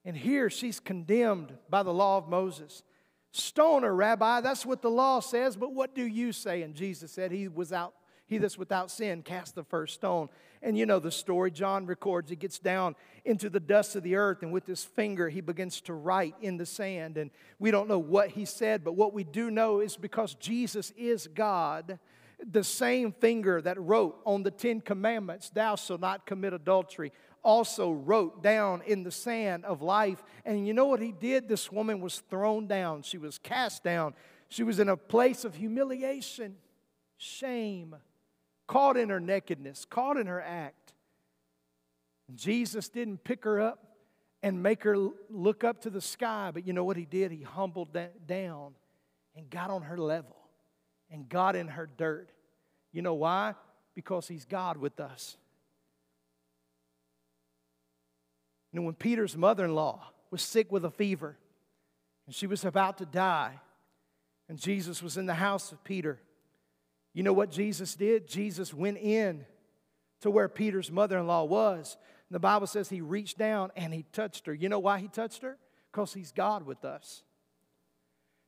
And 0.03 0.15
here 0.15 0.49
she's 0.49 0.79
condemned 0.79 1.53
by 1.69 1.83
the 1.83 1.93
law 1.93 2.17
of 2.17 2.27
Moses. 2.27 2.83
Stone 3.31 3.83
her, 3.83 3.95
Rabbi. 3.95 4.41
That's 4.41 4.65
what 4.65 4.81
the 4.81 4.89
law 4.89 5.19
says, 5.19 5.55
but 5.55 5.73
what 5.73 5.95
do 5.95 6.05
you 6.05 6.31
say? 6.31 6.61
And 6.61 6.75
Jesus 6.75 7.11
said, 7.11 7.31
He 7.31 7.47
was 7.47 7.71
out, 7.71 7.93
he 8.25 8.37
that's 8.37 8.57
without 8.57 8.91
sin 8.91 9.21
cast 9.21 9.55
the 9.55 9.63
first 9.63 9.95
stone. 9.95 10.29
And 10.61 10.77
you 10.77 10.85
know 10.85 10.99
the 10.99 11.11
story. 11.11 11.51
John 11.51 11.85
records 11.85 12.29
he 12.29 12.35
gets 12.35 12.59
down 12.59 12.95
into 13.23 13.49
the 13.49 13.59
dust 13.59 13.95
of 13.95 14.03
the 14.03 14.15
earth, 14.15 14.41
and 14.41 14.51
with 14.51 14.65
his 14.65 14.83
finger 14.83 15.29
he 15.29 15.39
begins 15.39 15.81
to 15.81 15.93
write 15.93 16.35
in 16.41 16.57
the 16.57 16.65
sand. 16.65 17.17
And 17.17 17.31
we 17.59 17.71
don't 17.71 17.87
know 17.87 17.99
what 17.99 18.31
he 18.31 18.43
said, 18.43 18.83
but 18.83 18.95
what 18.95 19.13
we 19.13 19.23
do 19.23 19.51
know 19.51 19.79
is 19.79 19.95
because 19.95 20.33
Jesus 20.35 20.91
is 20.97 21.27
God, 21.27 21.99
The 22.45 22.63
same 22.63 23.11
finger 23.13 23.61
that 23.61 23.79
wrote 23.79 24.19
on 24.25 24.43
the 24.43 24.51
Ten 24.51 24.79
Commandments, 24.79 25.49
Thou 25.49 25.75
shalt 25.75 26.01
not 26.01 26.25
commit 26.25 26.53
adultery, 26.53 27.11
also 27.43 27.91
wrote 27.91 28.43
down 28.43 28.83
in 28.85 29.03
the 29.03 29.11
sand 29.11 29.65
of 29.65 29.81
life. 29.81 30.23
And 30.45 30.67
you 30.67 30.73
know 30.73 30.85
what 30.85 31.01
he 31.01 31.11
did? 31.11 31.47
This 31.47 31.71
woman 31.71 31.99
was 31.99 32.19
thrown 32.29 32.67
down, 32.67 33.01
she 33.01 33.17
was 33.17 33.39
cast 33.39 33.83
down, 33.83 34.13
she 34.49 34.63
was 34.63 34.79
in 34.79 34.87
a 34.87 34.97
place 34.97 35.45
of 35.45 35.55
humiliation, 35.55 36.57
shame, 37.17 37.95
caught 38.67 38.97
in 38.97 39.09
her 39.09 39.19
nakedness, 39.19 39.85
caught 39.85 40.17
in 40.17 40.27
her 40.27 40.41
act. 40.41 40.93
Jesus 42.35 42.89
didn't 42.89 43.23
pick 43.23 43.45
her 43.45 43.59
up 43.59 43.83
and 44.43 44.61
make 44.61 44.83
her 44.83 44.95
look 45.29 45.63
up 45.63 45.81
to 45.81 45.89
the 45.89 46.01
sky, 46.01 46.51
but 46.53 46.67
you 46.67 46.73
know 46.73 46.83
what 46.83 46.97
he 46.97 47.05
did? 47.05 47.31
He 47.31 47.41
humbled 47.41 47.97
down 48.27 48.73
and 49.35 49.49
got 49.49 49.71
on 49.71 49.81
her 49.83 49.97
level 49.97 50.36
and 51.11 51.27
got 51.29 51.55
in 51.55 51.69
her 51.69 51.87
dirt. 51.97 52.29
You 52.91 53.01
know 53.01 53.13
why? 53.13 53.55
Because 53.95 54.27
he's 54.27 54.45
God 54.45 54.77
with 54.77 54.99
us. 54.99 55.37
Know, 58.77 58.83
when 58.83 58.93
Peter's 58.93 59.35
mother 59.35 59.65
in 59.65 59.73
law 59.73 60.03
was 60.29 60.41
sick 60.41 60.71
with 60.71 60.85
a 60.85 60.91
fever 60.91 61.35
and 62.25 62.35
she 62.35 62.45
was 62.45 62.63
about 62.63 62.99
to 62.99 63.05
die, 63.05 63.59
and 64.49 64.59
Jesus 64.59 65.01
was 65.01 65.17
in 65.17 65.25
the 65.25 65.33
house 65.33 65.71
of 65.71 65.83
Peter, 65.83 66.19
you 67.13 67.23
know 67.23 67.33
what 67.33 67.49
Jesus 67.49 67.95
did? 67.95 68.27
Jesus 68.27 68.73
went 68.73 68.97
in 68.99 69.45
to 70.21 70.29
where 70.29 70.47
Peter's 70.47 70.91
mother 70.91 71.17
in 71.17 71.25
law 71.25 71.43
was. 71.43 71.97
And 72.29 72.35
the 72.35 72.39
Bible 72.39 72.67
says 72.67 72.89
he 72.89 73.01
reached 73.01 73.37
down 73.37 73.71
and 73.75 73.93
he 73.93 74.03
touched 74.11 74.45
her. 74.45 74.53
You 74.53 74.69
know 74.69 74.79
why 74.79 74.99
he 74.99 75.07
touched 75.07 75.41
her? 75.41 75.57
Because 75.91 76.13
he's 76.13 76.31
God 76.31 76.63
with 76.63 76.85
us. 76.85 77.23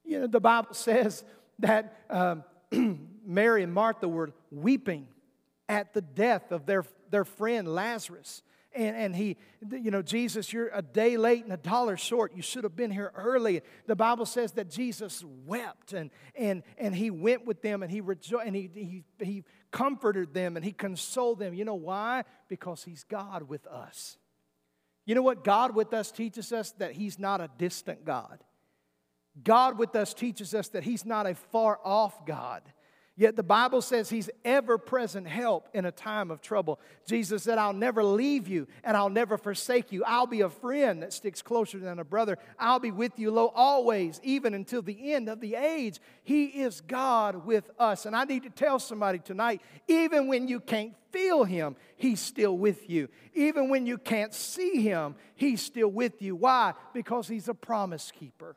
You 0.05 0.21
know, 0.21 0.27
the 0.27 0.39
Bible 0.39 0.69
says 0.73 1.23
that 1.59 1.97
um, 2.09 2.43
Mary 3.25 3.63
and 3.63 3.73
Martha 3.73 4.07
were 4.07 4.31
weeping 4.51 5.07
at 5.67 5.93
the 5.93 6.01
death 6.01 6.51
of 6.51 6.65
their, 6.65 6.83
their 7.11 7.25
friend 7.25 7.67
Lazarus. 7.67 8.41
And, 8.71 8.95
and 8.95 9.15
he, 9.15 9.37
you 9.71 9.89
know, 9.89 10.01
Jesus, 10.01 10.53
you're 10.53 10.69
a 10.73 10.81
day 10.81 11.17
late 11.17 11.43
and 11.43 11.51
a 11.51 11.57
dollar 11.57 11.97
short. 11.97 12.35
You 12.35 12.41
should 12.41 12.63
have 12.63 12.75
been 12.75 12.91
here 12.91 13.11
early. 13.15 13.61
The 13.87 13.95
Bible 13.95 14.25
says 14.25 14.51
that 14.53 14.69
Jesus 14.69 15.23
wept 15.45 15.93
and, 15.93 16.11
and, 16.35 16.63
and 16.77 16.93
he 16.93 17.09
went 17.09 17.45
with 17.45 17.61
them 17.61 17.81
and 17.81 17.91
he 17.91 18.01
rejoiced 18.01 18.45
and 18.45 18.55
he, 18.55 18.69
he, 18.73 19.03
he 19.23 19.43
comforted 19.71 20.33
them 20.33 20.55
and 20.55 20.63
he 20.63 20.71
consoled 20.71 21.39
them. 21.39 21.53
You 21.53 21.65
know 21.65 21.75
why? 21.75 22.25
Because 22.47 22.83
he's 22.83 23.03
God 23.03 23.49
with 23.49 23.65
us. 23.65 24.17
You 25.05 25.15
know 25.15 25.23
what 25.23 25.43
God 25.43 25.73
with 25.73 25.91
us 25.93 26.11
teaches 26.11 26.53
us? 26.53 26.71
That 26.73 26.91
he's 26.91 27.17
not 27.17 27.41
a 27.41 27.49
distant 27.57 28.05
God. 28.05 28.43
God 29.43 29.77
with 29.77 29.95
us 29.95 30.13
teaches 30.13 30.53
us 30.53 30.69
that 30.69 30.83
he's 30.83 31.05
not 31.05 31.27
a 31.27 31.35
far 31.35 31.79
off 31.83 32.25
God. 32.25 32.61
Yet 33.19 33.35
the 33.35 33.43
Bible 33.43 33.81
says 33.81 34.09
He's 34.09 34.29
ever 34.45 34.77
present 34.77 35.27
help 35.27 35.67
in 35.73 35.83
a 35.83 35.91
time 35.91 36.31
of 36.31 36.39
trouble. 36.39 36.79
Jesus 37.05 37.43
said, 37.43 37.57
I'll 37.57 37.73
never 37.73 38.01
leave 38.01 38.47
you 38.47 38.65
and 38.81 38.95
I'll 38.95 39.09
never 39.09 39.37
forsake 39.37 39.91
you. 39.91 40.05
I'll 40.05 40.25
be 40.25 40.39
a 40.39 40.47
friend 40.47 41.03
that 41.03 41.11
sticks 41.11 41.41
closer 41.41 41.79
than 41.79 41.99
a 41.99 42.05
brother. 42.05 42.37
I'll 42.57 42.79
be 42.79 42.91
with 42.91 43.19
you, 43.19 43.31
lo, 43.31 43.51
always, 43.53 44.21
even 44.23 44.53
until 44.53 44.81
the 44.81 45.11
end 45.11 45.27
of 45.27 45.41
the 45.41 45.55
age. 45.55 45.99
He 46.23 46.45
is 46.45 46.79
God 46.79 47.45
with 47.45 47.69
us. 47.77 48.05
And 48.05 48.15
I 48.15 48.23
need 48.23 48.43
to 48.43 48.49
tell 48.49 48.79
somebody 48.79 49.19
tonight 49.19 49.61
even 49.89 50.29
when 50.29 50.47
you 50.47 50.61
can't 50.61 50.93
feel 51.11 51.43
Him, 51.43 51.75
He's 51.97 52.21
still 52.21 52.57
with 52.57 52.89
you. 52.89 53.09
Even 53.33 53.67
when 53.67 53.85
you 53.85 53.97
can't 53.97 54.33
see 54.33 54.81
Him, 54.81 55.15
He's 55.35 55.61
still 55.61 55.89
with 55.91 56.21
you. 56.21 56.37
Why? 56.37 56.73
Because 56.93 57.27
He's 57.27 57.49
a 57.49 57.53
promise 57.53 58.13
keeper. 58.17 58.55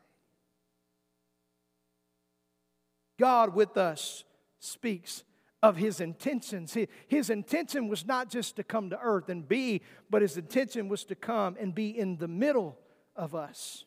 God 3.22 3.54
with 3.54 3.76
us 3.76 4.24
speaks 4.58 5.22
of 5.62 5.76
his 5.76 6.00
intentions. 6.00 6.76
His 7.06 7.30
intention 7.30 7.86
was 7.86 8.04
not 8.04 8.28
just 8.28 8.56
to 8.56 8.64
come 8.64 8.90
to 8.90 8.98
earth 9.00 9.28
and 9.28 9.48
be, 9.48 9.82
but 10.10 10.22
his 10.22 10.36
intention 10.36 10.88
was 10.88 11.04
to 11.04 11.14
come 11.14 11.56
and 11.60 11.72
be 11.72 11.96
in 11.96 12.16
the 12.16 12.26
middle 12.26 12.76
of 13.14 13.36
us. 13.36 13.84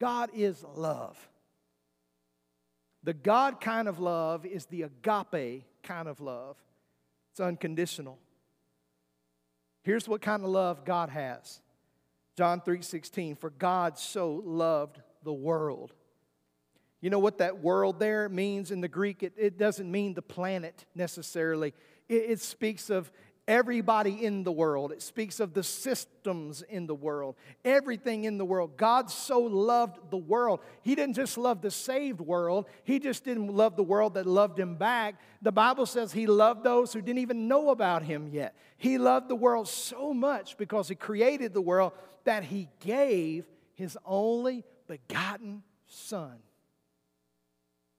God 0.00 0.30
is 0.34 0.64
love. 0.74 1.28
The 3.04 3.14
God 3.14 3.60
kind 3.60 3.86
of 3.86 4.00
love 4.00 4.44
is 4.44 4.66
the 4.66 4.82
agape 4.82 5.64
kind 5.84 6.08
of 6.08 6.20
love, 6.20 6.56
it's 7.30 7.38
unconditional. 7.38 8.18
Here's 9.84 10.08
what 10.08 10.22
kind 10.22 10.42
of 10.42 10.50
love 10.50 10.84
God 10.84 11.08
has. 11.08 11.60
John 12.36 12.60
3:16 12.62 13.36
for 13.36 13.50
God 13.50 13.96
so 13.96 14.42
loved 14.44 15.00
the 15.22 15.32
world 15.32 15.92
you 17.02 17.10
know 17.10 17.18
what 17.18 17.38
that 17.38 17.58
world 17.58 17.98
there 17.98 18.28
means 18.28 18.70
in 18.70 18.80
the 18.80 18.88
Greek? 18.88 19.22
It, 19.24 19.34
it 19.36 19.58
doesn't 19.58 19.90
mean 19.90 20.14
the 20.14 20.22
planet 20.22 20.86
necessarily, 20.94 21.74
it, 22.08 22.30
it 22.30 22.40
speaks 22.40 22.88
of 22.88 23.10
everybody 23.48 24.24
in 24.24 24.44
the 24.44 24.52
world. 24.52 24.92
It 24.92 25.02
speaks 25.02 25.40
of 25.40 25.52
the 25.52 25.64
systems 25.64 26.62
in 26.62 26.86
the 26.86 26.94
world, 26.94 27.34
everything 27.64 28.22
in 28.22 28.38
the 28.38 28.44
world. 28.44 28.76
God 28.76 29.10
so 29.10 29.40
loved 29.40 29.98
the 30.10 30.16
world. 30.16 30.60
He 30.82 30.94
didn't 30.94 31.16
just 31.16 31.36
love 31.36 31.60
the 31.60 31.72
saved 31.72 32.20
world, 32.20 32.66
He 32.84 33.00
just 33.00 33.24
didn't 33.24 33.48
love 33.48 33.74
the 33.74 33.82
world 33.82 34.14
that 34.14 34.26
loved 34.26 34.58
Him 34.58 34.76
back. 34.76 35.16
The 35.42 35.52
Bible 35.52 35.86
says 35.86 36.12
He 36.12 36.28
loved 36.28 36.62
those 36.62 36.92
who 36.92 37.02
didn't 37.02 37.18
even 37.18 37.48
know 37.48 37.70
about 37.70 38.04
Him 38.04 38.28
yet. 38.28 38.54
He 38.76 38.96
loved 38.96 39.28
the 39.28 39.34
world 39.34 39.66
so 39.66 40.14
much 40.14 40.56
because 40.56 40.88
He 40.88 40.94
created 40.94 41.52
the 41.52 41.60
world 41.60 41.94
that 42.22 42.44
He 42.44 42.68
gave 42.78 43.44
His 43.74 43.98
only 44.06 44.64
begotten 44.86 45.64
Son 45.88 46.38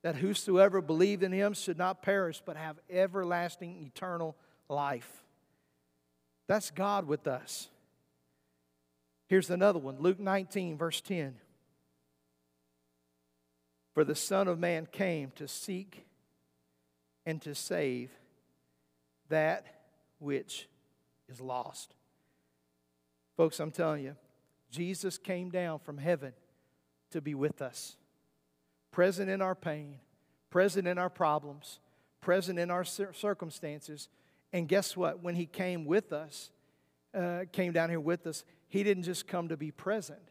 that 0.03 0.15
whosoever 0.15 0.81
believed 0.81 1.23
in 1.23 1.31
him 1.31 1.53
should 1.53 1.77
not 1.77 2.01
perish 2.01 2.41
but 2.45 2.57
have 2.57 2.77
everlasting 2.89 3.81
eternal 3.85 4.35
life. 4.69 5.23
That's 6.47 6.69
God 6.71 7.07
with 7.07 7.25
us. 7.25 7.69
Here's 9.27 9.49
another 9.49 9.79
one 9.79 9.97
Luke 9.99 10.19
19, 10.19 10.77
verse 10.77 11.01
10. 11.01 11.35
For 13.93 14.03
the 14.03 14.15
Son 14.15 14.47
of 14.47 14.59
Man 14.59 14.87
came 14.91 15.31
to 15.35 15.47
seek 15.47 16.05
and 17.25 17.41
to 17.43 17.55
save 17.55 18.09
that 19.29 19.65
which 20.19 20.67
is 21.29 21.39
lost. 21.39 21.93
Folks, 23.37 23.59
I'm 23.59 23.71
telling 23.71 24.03
you, 24.03 24.15
Jesus 24.69 25.17
came 25.17 25.49
down 25.49 25.79
from 25.79 25.97
heaven 25.97 26.33
to 27.11 27.21
be 27.21 27.35
with 27.35 27.61
us 27.61 27.95
present 28.93 29.29
in 29.29 29.41
our 29.41 29.56
pain, 29.56 29.99
present 30.49 30.88
in 30.88 30.97
our 30.97 31.10
problems, 31.10 31.79
present 32.21 32.58
in 32.58 32.71
our 32.71 32.86
circumstances. 32.86 34.08
And 34.53 34.69
guess 34.69 34.95
what? 34.95 35.21
When 35.21 35.36
He 35.36 35.45
came 35.45 35.84
with 35.84 36.13
us, 36.13 36.51
uh, 37.13 37.41
came 37.51 37.73
down 37.73 37.89
here 37.89 37.99
with 37.99 38.25
us, 38.25 38.45
He 38.69 38.84
didn't 38.84 39.03
just 39.03 39.27
come 39.27 39.49
to 39.49 39.58
be 39.58 39.71
present, 39.71 40.21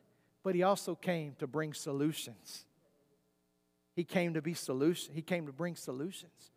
but 0.42 0.55
He 0.55 0.62
also 0.62 0.94
came 0.94 1.35
to 1.40 1.46
bring 1.46 1.75
solutions. 1.75 2.64
He 3.94 4.05
came 4.05 4.33
to 4.35 4.40
be 4.40 4.55
solution. 4.55 5.12
He 5.14 5.20
came 5.22 5.44
to 5.46 5.53
bring 5.53 5.77
solutions. 5.77 6.51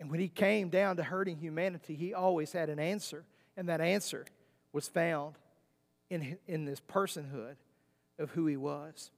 And 0.00 0.10
when 0.10 0.18
he 0.18 0.28
came 0.28 0.68
down 0.68 0.96
to 0.96 1.04
hurting 1.04 1.36
humanity, 1.36 1.94
he 1.94 2.12
always 2.12 2.50
had 2.50 2.68
an 2.68 2.80
answer. 2.80 3.24
And 3.56 3.68
that 3.68 3.80
answer 3.80 4.24
was 4.72 4.88
found 4.88 5.36
in, 6.10 6.38
in 6.48 6.64
this 6.64 6.80
personhood 6.80 7.54
of 8.18 8.30
who 8.32 8.46
he 8.46 8.56
was. 8.56 9.12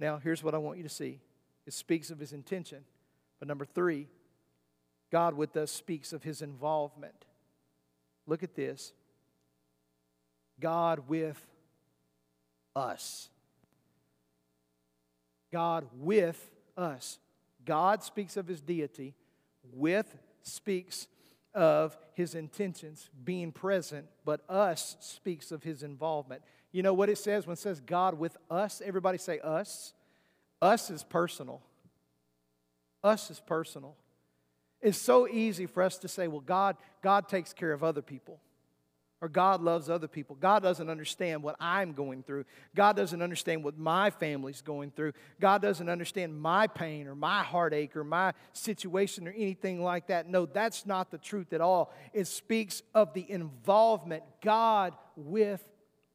Now, 0.00 0.18
here's 0.22 0.42
what 0.42 0.54
I 0.54 0.58
want 0.58 0.78
you 0.78 0.82
to 0.82 0.88
see 0.88 1.20
it 1.66 1.72
speaks 1.74 2.10
of 2.10 2.18
his 2.18 2.32
intention. 2.32 2.78
But 3.38 3.48
number 3.48 3.64
three, 3.64 4.08
God 5.12 5.34
with 5.34 5.56
us 5.56 5.70
speaks 5.70 6.12
of 6.12 6.22
his 6.22 6.42
involvement. 6.42 7.26
Look 8.26 8.42
at 8.42 8.54
this 8.54 8.92
God 10.58 11.08
with 11.08 11.46
us. 12.74 13.28
God 15.52 15.86
with 15.98 16.50
us. 16.76 17.18
God 17.64 18.02
speaks 18.02 18.36
of 18.36 18.46
his 18.46 18.60
deity, 18.60 19.14
with 19.72 20.16
speaks 20.42 21.08
of 21.54 21.98
his 22.14 22.34
intentions 22.34 23.10
being 23.24 23.52
present, 23.52 24.06
but 24.24 24.42
us 24.48 24.96
speaks 25.00 25.50
of 25.50 25.64
his 25.64 25.82
involvement. 25.82 26.42
You 26.72 26.82
know 26.82 26.94
what 26.94 27.08
it 27.08 27.18
says 27.18 27.46
when 27.46 27.54
it 27.54 27.58
says 27.58 27.80
God 27.80 28.18
with 28.18 28.36
us? 28.50 28.80
Everybody 28.84 29.18
say 29.18 29.40
us. 29.40 29.92
Us 30.62 30.90
is 30.90 31.02
personal. 31.02 31.62
Us 33.02 33.30
is 33.30 33.40
personal. 33.40 33.96
It's 34.80 34.98
so 34.98 35.28
easy 35.28 35.66
for 35.66 35.82
us 35.82 35.98
to 35.98 36.08
say, 36.08 36.28
well, 36.28 36.40
God, 36.40 36.76
God 37.02 37.28
takes 37.28 37.52
care 37.52 37.72
of 37.72 37.82
other 37.82 38.02
people. 38.02 38.40
Or 39.22 39.28
God 39.28 39.60
loves 39.60 39.90
other 39.90 40.08
people. 40.08 40.34
God 40.40 40.62
doesn't 40.62 40.88
understand 40.88 41.42
what 41.42 41.54
I'm 41.60 41.92
going 41.92 42.22
through. 42.22 42.46
God 42.74 42.96
doesn't 42.96 43.20
understand 43.20 43.62
what 43.62 43.78
my 43.78 44.08
family's 44.08 44.62
going 44.62 44.92
through. 44.92 45.12
God 45.38 45.60
doesn't 45.60 45.90
understand 45.90 46.40
my 46.40 46.66
pain 46.66 47.06
or 47.06 47.14
my 47.14 47.42
heartache 47.42 47.94
or 47.96 48.04
my 48.04 48.32
situation 48.54 49.28
or 49.28 49.32
anything 49.32 49.82
like 49.82 50.06
that. 50.06 50.26
No, 50.26 50.46
that's 50.46 50.86
not 50.86 51.10
the 51.10 51.18
truth 51.18 51.52
at 51.52 51.60
all. 51.60 51.92
It 52.14 52.28
speaks 52.28 52.80
of 52.94 53.12
the 53.12 53.30
involvement 53.30 54.22
God 54.40 54.94
with 55.16 55.62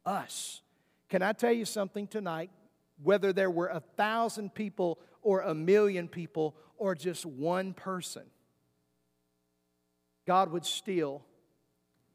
us. 0.06 0.62
Can 1.10 1.22
I 1.22 1.34
tell 1.34 1.52
you 1.52 1.66
something 1.66 2.08
tonight? 2.08 2.50
Whether 3.04 3.34
there 3.34 3.52
were 3.52 3.68
a 3.68 3.82
thousand 3.98 4.54
people 4.54 5.00
or 5.22 5.42
a 5.42 5.54
million 5.54 6.08
people 6.08 6.56
or 6.78 6.96
just 6.96 7.26
one 7.26 7.74
person, 7.74 8.24
God 10.26 10.52
would 10.52 10.66
still 10.66 11.24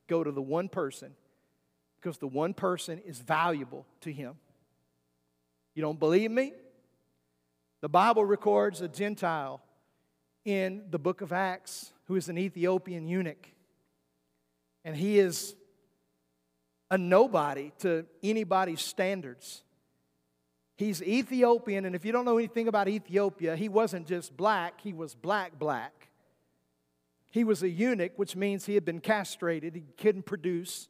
go 0.09 0.25
to 0.25 0.33
the 0.33 0.43
one 0.43 0.69
person 0.69 1.15
because 2.01 2.19
the 2.19 2.27
one 2.27 2.55
person 2.55 3.01
is 3.07 3.19
valuable 3.19 3.87
to 4.01 4.13
him. 4.13 4.35
You 5.75 5.83
don't 5.83 5.99
believe 5.99 6.31
me? 6.31 6.53
The 7.81 7.89
Bible 7.89 8.25
records 8.25 8.81
a 8.81 8.89
Gentile 8.89 9.63
in 10.45 10.85
the 10.91 10.99
book 10.99 11.21
of 11.21 11.33
Acts 11.33 11.93
who 12.05 12.17
is 12.17 12.29
an 12.29 12.39
Ethiopian 12.39 13.07
eunuch. 13.07 13.49
And 14.85 14.97
he 14.97 15.19
is 15.19 15.55
a 16.91 16.99
nobody 16.99 17.73
to 17.79 18.05
anybody's 18.23 18.81
standards. 18.81 19.63
He's 20.77 21.03
Ethiopian, 21.03 21.85
and 21.85 21.95
if 21.95 22.05
you 22.05 22.13
don't 22.13 22.25
know 22.25 22.39
anything 22.39 22.67
about 22.67 22.89
Ethiopia, 22.89 23.55
he 23.55 23.69
wasn't 23.69 24.07
just 24.07 24.37
black, 24.37 24.81
he 24.81 24.93
was 24.93 25.15
black, 25.15 25.59
black. 25.59 26.09
He 27.31 27.45
was 27.45 27.63
a 27.63 27.69
eunuch, 27.69 28.13
which 28.17 28.35
means 28.35 28.67
he 28.67 28.75
had 28.75 28.85
been 28.85 29.01
castrated, 29.01 29.75
he 29.75 29.85
couldn't 29.99 30.25
produce, 30.25 30.89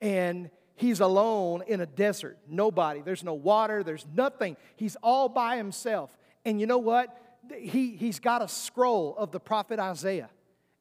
and 0.00 0.50
he's 0.74 1.00
alone 1.00 1.62
in 1.66 1.80
a 1.80 1.86
desert. 1.86 2.38
Nobody. 2.48 3.02
There's 3.02 3.22
no 3.22 3.34
water, 3.34 3.84
there's 3.84 4.06
nothing. 4.14 4.56
He's 4.76 4.96
all 5.02 5.28
by 5.28 5.56
himself. 5.56 6.16
And 6.44 6.58
you 6.58 6.66
know 6.66 6.78
what? 6.78 7.16
He, 7.54 7.94
he's 7.96 8.18
got 8.18 8.40
a 8.40 8.48
scroll 8.48 9.14
of 9.16 9.30
the 9.30 9.40
prophet 9.40 9.78
Isaiah, 9.78 10.30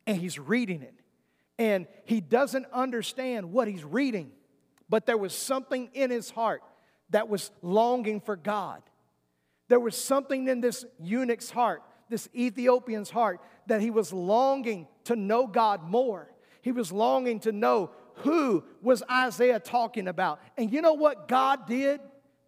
and 0.08 0.18
he's 0.18 0.40
reading 0.40 0.82
it. 0.82 1.01
And 1.62 1.86
he 2.06 2.22
doesn't 2.22 2.66
understand 2.74 3.54
what 3.54 3.68
he's 3.68 3.84
reading, 3.84 4.32
but 4.90 5.06
there 5.06 5.16
was 5.16 5.32
something 5.32 5.92
in 5.94 6.10
his 6.10 6.32
heart 6.32 6.64
that 7.12 7.30
was 7.30 7.52
longing 7.62 8.20
for 8.20 8.36
God. 8.36 8.82
There 9.68 9.80
was 9.80 9.96
something 9.96 10.48
in 10.48 10.60
this 10.60 10.86
eunuch's 11.00 11.52
heart, 11.52 11.84
this 12.10 12.28
Ethiopian's 12.36 13.12
heart, 13.12 13.42
that 13.68 13.80
he 13.80 13.92
was 13.92 14.12
longing 14.12 14.88
to 15.04 15.16
know 15.16 15.46
God 15.46 15.88
more. 15.88 16.32
He 16.64 16.72
was 16.72 16.92
longing 16.92 17.40
to 17.42 17.52
know 17.52 17.92
who 18.16 18.64
was 18.82 19.04
Isaiah 19.12 19.60
talking 19.60 20.08
about. 20.08 20.42
And 20.58 20.74
you 20.74 20.82
know 20.82 20.94
what 20.94 21.28
God 21.28 21.68
did? 21.68 22.02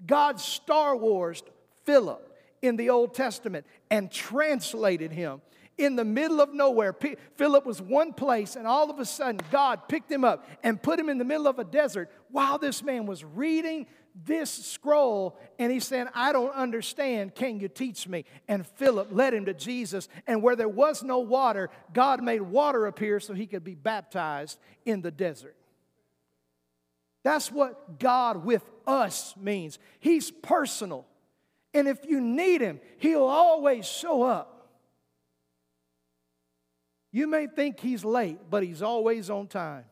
God 0.04 0.40
Star 0.40 0.98
Wars 0.98 1.44
Philip 1.86 2.36
in 2.64 2.78
the 2.78 2.90
Old 2.90 3.14
Testament 3.14 3.68
and 3.92 4.12
translated 4.12 5.12
him 5.12 5.44
in 5.78 5.96
the 5.96 6.06
middle 6.06 6.42
of 6.42 6.54
nowhere. 6.54 6.96
Philip 7.36 7.66
was 7.66 7.82
one 7.82 8.14
place, 8.14 8.56
and 8.56 8.68
all 8.68 8.90
of 8.90 9.00
a 9.00 9.06
sudden, 9.06 9.40
God 9.52 9.88
picked 9.88 10.12
him 10.12 10.24
up 10.24 10.48
and 10.64 10.82
put 10.82 11.00
him 11.00 11.10
in 11.10 11.18
the 11.18 11.26
middle 11.26 11.48
of 11.48 11.60
a 11.60 11.64
desert 11.64 12.12
while 12.30 12.58
this 12.58 12.84
man 12.84 13.06
was 13.06 13.24
reading 13.24 13.88
this 14.26 14.52
scroll 14.52 15.40
and 15.58 15.72
he 15.72 15.80
said, 15.80 16.08
I 16.14 16.34
don't 16.34 16.54
understand. 16.54 17.34
Can 17.34 17.60
you 17.60 17.68
teach 17.68 18.08
me? 18.08 18.26
And 18.48 18.66
Philip 18.66 19.10
led 19.12 19.34
him 19.34 19.46
to 19.46 19.54
Jesus. 19.54 20.08
And 20.28 20.44
where 20.44 20.56
there 20.56 20.70
was 20.70 21.04
no 21.04 21.20
water, 21.20 21.70
God 21.94 22.22
made 22.22 22.42
water 22.42 22.86
appear 22.86 23.20
so 23.20 23.34
he 23.34 23.48
could 23.48 23.64
be 23.64 23.76
baptized 23.76 24.60
in 24.86 25.02
the 25.02 25.12
desert. 25.12 25.56
That's 27.24 27.52
what 27.52 28.00
God 28.00 28.46
with 28.46 28.64
us 28.86 29.36
means. 29.38 29.80
He's 30.00 30.30
personal. 30.30 31.08
And 31.74 31.88
if 31.88 32.06
you 32.06 32.22
need 32.22 32.62
him, 32.62 32.82
he'll 32.98 33.24
always 33.24 33.88
show 33.88 34.22
up. 34.22 34.53
You 37.14 37.28
may 37.28 37.46
think 37.46 37.80
he's 37.80 38.04
late, 38.04 38.40
but 38.50 38.64
he's 38.64 38.82
always 38.82 39.30
on 39.30 39.48
time. 39.48 39.86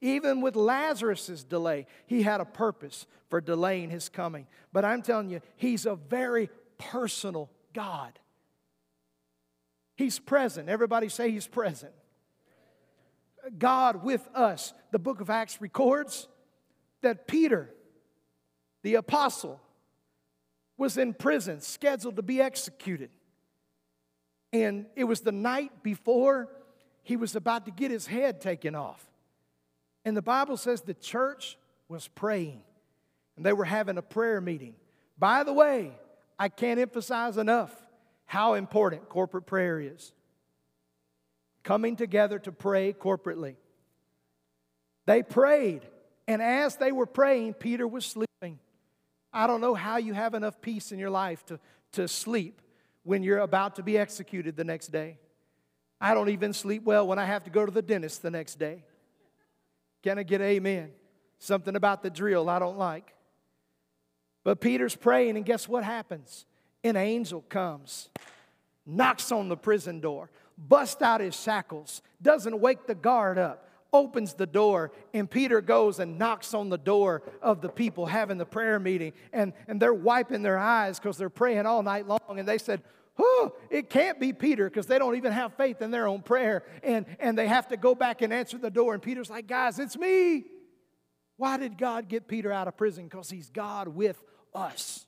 Even 0.00 0.40
with 0.40 0.56
Lazarus' 0.56 1.44
delay, 1.44 1.86
he 2.06 2.22
had 2.22 2.40
a 2.40 2.44
purpose 2.44 3.06
for 3.30 3.40
delaying 3.40 3.88
his 3.88 4.08
coming. 4.08 4.48
But 4.72 4.84
I'm 4.84 5.00
telling 5.00 5.30
you, 5.30 5.40
he's 5.56 5.86
a 5.86 5.94
very 5.94 6.50
personal 6.76 7.48
God. 7.72 8.18
He's 9.96 10.18
present. 10.18 10.68
Everybody 10.68 11.08
say 11.08 11.30
he's 11.30 11.46
present. 11.46 11.92
God 13.56 14.02
with 14.02 14.28
us. 14.34 14.74
The 14.90 14.98
book 14.98 15.20
of 15.20 15.30
Acts 15.30 15.60
records 15.60 16.26
that 17.02 17.28
Peter, 17.28 17.70
the 18.82 18.96
apostle, 18.96 19.60
was 20.76 20.98
in 20.98 21.14
prison, 21.14 21.60
scheduled 21.60 22.16
to 22.16 22.22
be 22.22 22.40
executed. 22.40 23.10
And 24.54 24.86
it 24.94 25.02
was 25.02 25.20
the 25.20 25.32
night 25.32 25.82
before 25.82 26.48
he 27.02 27.16
was 27.16 27.34
about 27.34 27.64
to 27.64 27.72
get 27.72 27.90
his 27.90 28.06
head 28.06 28.40
taken 28.40 28.76
off. 28.76 29.04
And 30.04 30.16
the 30.16 30.22
Bible 30.22 30.56
says 30.56 30.80
the 30.80 30.94
church 30.94 31.58
was 31.88 32.06
praying 32.06 32.62
and 33.36 33.44
they 33.44 33.52
were 33.52 33.64
having 33.64 33.98
a 33.98 34.02
prayer 34.02 34.40
meeting. 34.40 34.76
By 35.18 35.42
the 35.42 35.52
way, 35.52 35.90
I 36.38 36.48
can't 36.48 36.78
emphasize 36.78 37.36
enough 37.36 37.74
how 38.26 38.54
important 38.54 39.08
corporate 39.08 39.44
prayer 39.44 39.80
is. 39.80 40.12
Coming 41.64 41.96
together 41.96 42.38
to 42.38 42.52
pray 42.52 42.92
corporately. 42.92 43.56
They 45.06 45.24
prayed, 45.24 45.82
and 46.28 46.40
as 46.40 46.76
they 46.76 46.92
were 46.92 47.06
praying, 47.06 47.54
Peter 47.54 47.88
was 47.88 48.06
sleeping. 48.06 48.60
I 49.32 49.48
don't 49.48 49.60
know 49.60 49.74
how 49.74 49.96
you 49.96 50.12
have 50.12 50.34
enough 50.34 50.60
peace 50.60 50.92
in 50.92 50.98
your 51.00 51.10
life 51.10 51.44
to, 51.46 51.58
to 51.92 52.06
sleep 52.06 52.60
when 53.04 53.22
you're 53.22 53.38
about 53.38 53.76
to 53.76 53.82
be 53.82 53.96
executed 53.96 54.56
the 54.56 54.64
next 54.64 54.88
day. 54.88 55.18
I 56.00 56.14
don't 56.14 56.30
even 56.30 56.52
sleep 56.52 56.82
well 56.82 57.06
when 57.06 57.18
I 57.18 57.24
have 57.24 57.44
to 57.44 57.50
go 57.50 57.64
to 57.64 57.72
the 57.72 57.82
dentist 57.82 58.22
the 58.22 58.30
next 58.30 58.58
day. 58.58 58.82
Can 60.02 60.18
I 60.18 60.22
get 60.22 60.40
amen? 60.40 60.90
Something 61.38 61.76
about 61.76 62.02
the 62.02 62.10
drill 62.10 62.48
I 62.48 62.58
don't 62.58 62.76
like. 62.76 63.14
But 64.42 64.60
Peter's 64.60 64.94
praying, 64.94 65.36
and 65.36 65.46
guess 65.46 65.68
what 65.68 65.84
happens? 65.84 66.44
An 66.82 66.96
angel 66.96 67.42
comes, 67.48 68.10
knocks 68.84 69.32
on 69.32 69.48
the 69.48 69.56
prison 69.56 70.00
door, 70.00 70.30
busts 70.58 71.00
out 71.00 71.20
his 71.20 71.34
shackles, 71.34 72.02
doesn't 72.20 72.60
wake 72.60 72.86
the 72.86 72.94
guard 72.94 73.38
up, 73.38 73.63
opens 73.94 74.34
the 74.34 74.46
door, 74.46 74.92
and 75.14 75.30
Peter 75.30 75.60
goes 75.62 76.00
and 76.00 76.18
knocks 76.18 76.52
on 76.52 76.68
the 76.68 76.76
door 76.76 77.22
of 77.40 77.62
the 77.62 77.68
people 77.68 78.04
having 78.04 78.36
the 78.36 78.44
prayer 78.44 78.78
meeting. 78.78 79.12
And, 79.32 79.54
and 79.68 79.80
they're 79.80 79.94
wiping 79.94 80.42
their 80.42 80.58
eyes 80.58 80.98
because 80.98 81.16
they're 81.16 81.30
praying 81.30 81.64
all 81.64 81.82
night 81.82 82.06
long. 82.06 82.20
And 82.38 82.46
they 82.46 82.58
said, 82.58 82.82
Oh, 83.16 83.54
it 83.70 83.88
can't 83.88 84.18
be 84.18 84.32
Peter 84.32 84.68
because 84.68 84.86
they 84.86 84.98
don't 84.98 85.14
even 85.14 85.30
have 85.30 85.54
faith 85.54 85.80
in 85.80 85.92
their 85.92 86.08
own 86.08 86.20
prayer. 86.20 86.64
And, 86.82 87.06
and 87.20 87.38
they 87.38 87.46
have 87.46 87.68
to 87.68 87.76
go 87.76 87.94
back 87.94 88.22
and 88.22 88.32
answer 88.32 88.58
the 88.58 88.72
door. 88.72 88.92
And 88.92 89.00
Peter's 89.00 89.30
like, 89.30 89.46
Guys, 89.46 89.78
it's 89.78 89.96
me. 89.96 90.44
Why 91.36 91.56
did 91.56 91.78
God 91.78 92.08
get 92.08 92.26
Peter 92.26 92.50
out 92.52 92.66
of 92.66 92.76
prison? 92.76 93.04
Because 93.04 93.30
he's 93.30 93.50
God 93.50 93.88
with 93.88 94.22
us. 94.52 95.06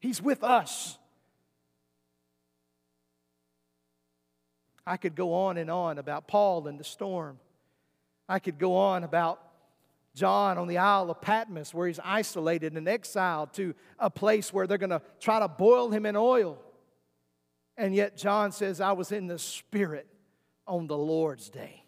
He's 0.00 0.20
with 0.20 0.42
us. 0.42 0.98
I 4.84 4.96
could 4.96 5.14
go 5.14 5.32
on 5.32 5.56
and 5.56 5.70
on 5.70 5.98
about 5.98 6.26
Paul 6.26 6.66
and 6.66 6.78
the 6.78 6.84
storm. 6.84 7.38
I 8.30 8.38
could 8.38 8.58
go 8.58 8.76
on 8.76 9.02
about 9.02 9.42
John 10.14 10.56
on 10.56 10.68
the 10.68 10.78
Isle 10.78 11.10
of 11.10 11.20
Patmos, 11.20 11.74
where 11.74 11.88
he's 11.88 11.98
isolated 12.02 12.74
and 12.74 12.88
exiled 12.88 13.52
to 13.54 13.74
a 13.98 14.08
place 14.08 14.52
where 14.52 14.68
they're 14.68 14.78
going 14.78 14.90
to 14.90 15.02
try 15.18 15.40
to 15.40 15.48
boil 15.48 15.90
him 15.90 16.06
in 16.06 16.14
oil. 16.16 16.58
And 17.76 17.92
yet, 17.92 18.16
John 18.16 18.52
says, 18.52 18.80
I 18.80 18.92
was 18.92 19.10
in 19.10 19.26
the 19.26 19.38
Spirit 19.38 20.06
on 20.64 20.86
the 20.86 20.96
Lord's 20.96 21.50
day. 21.50 21.84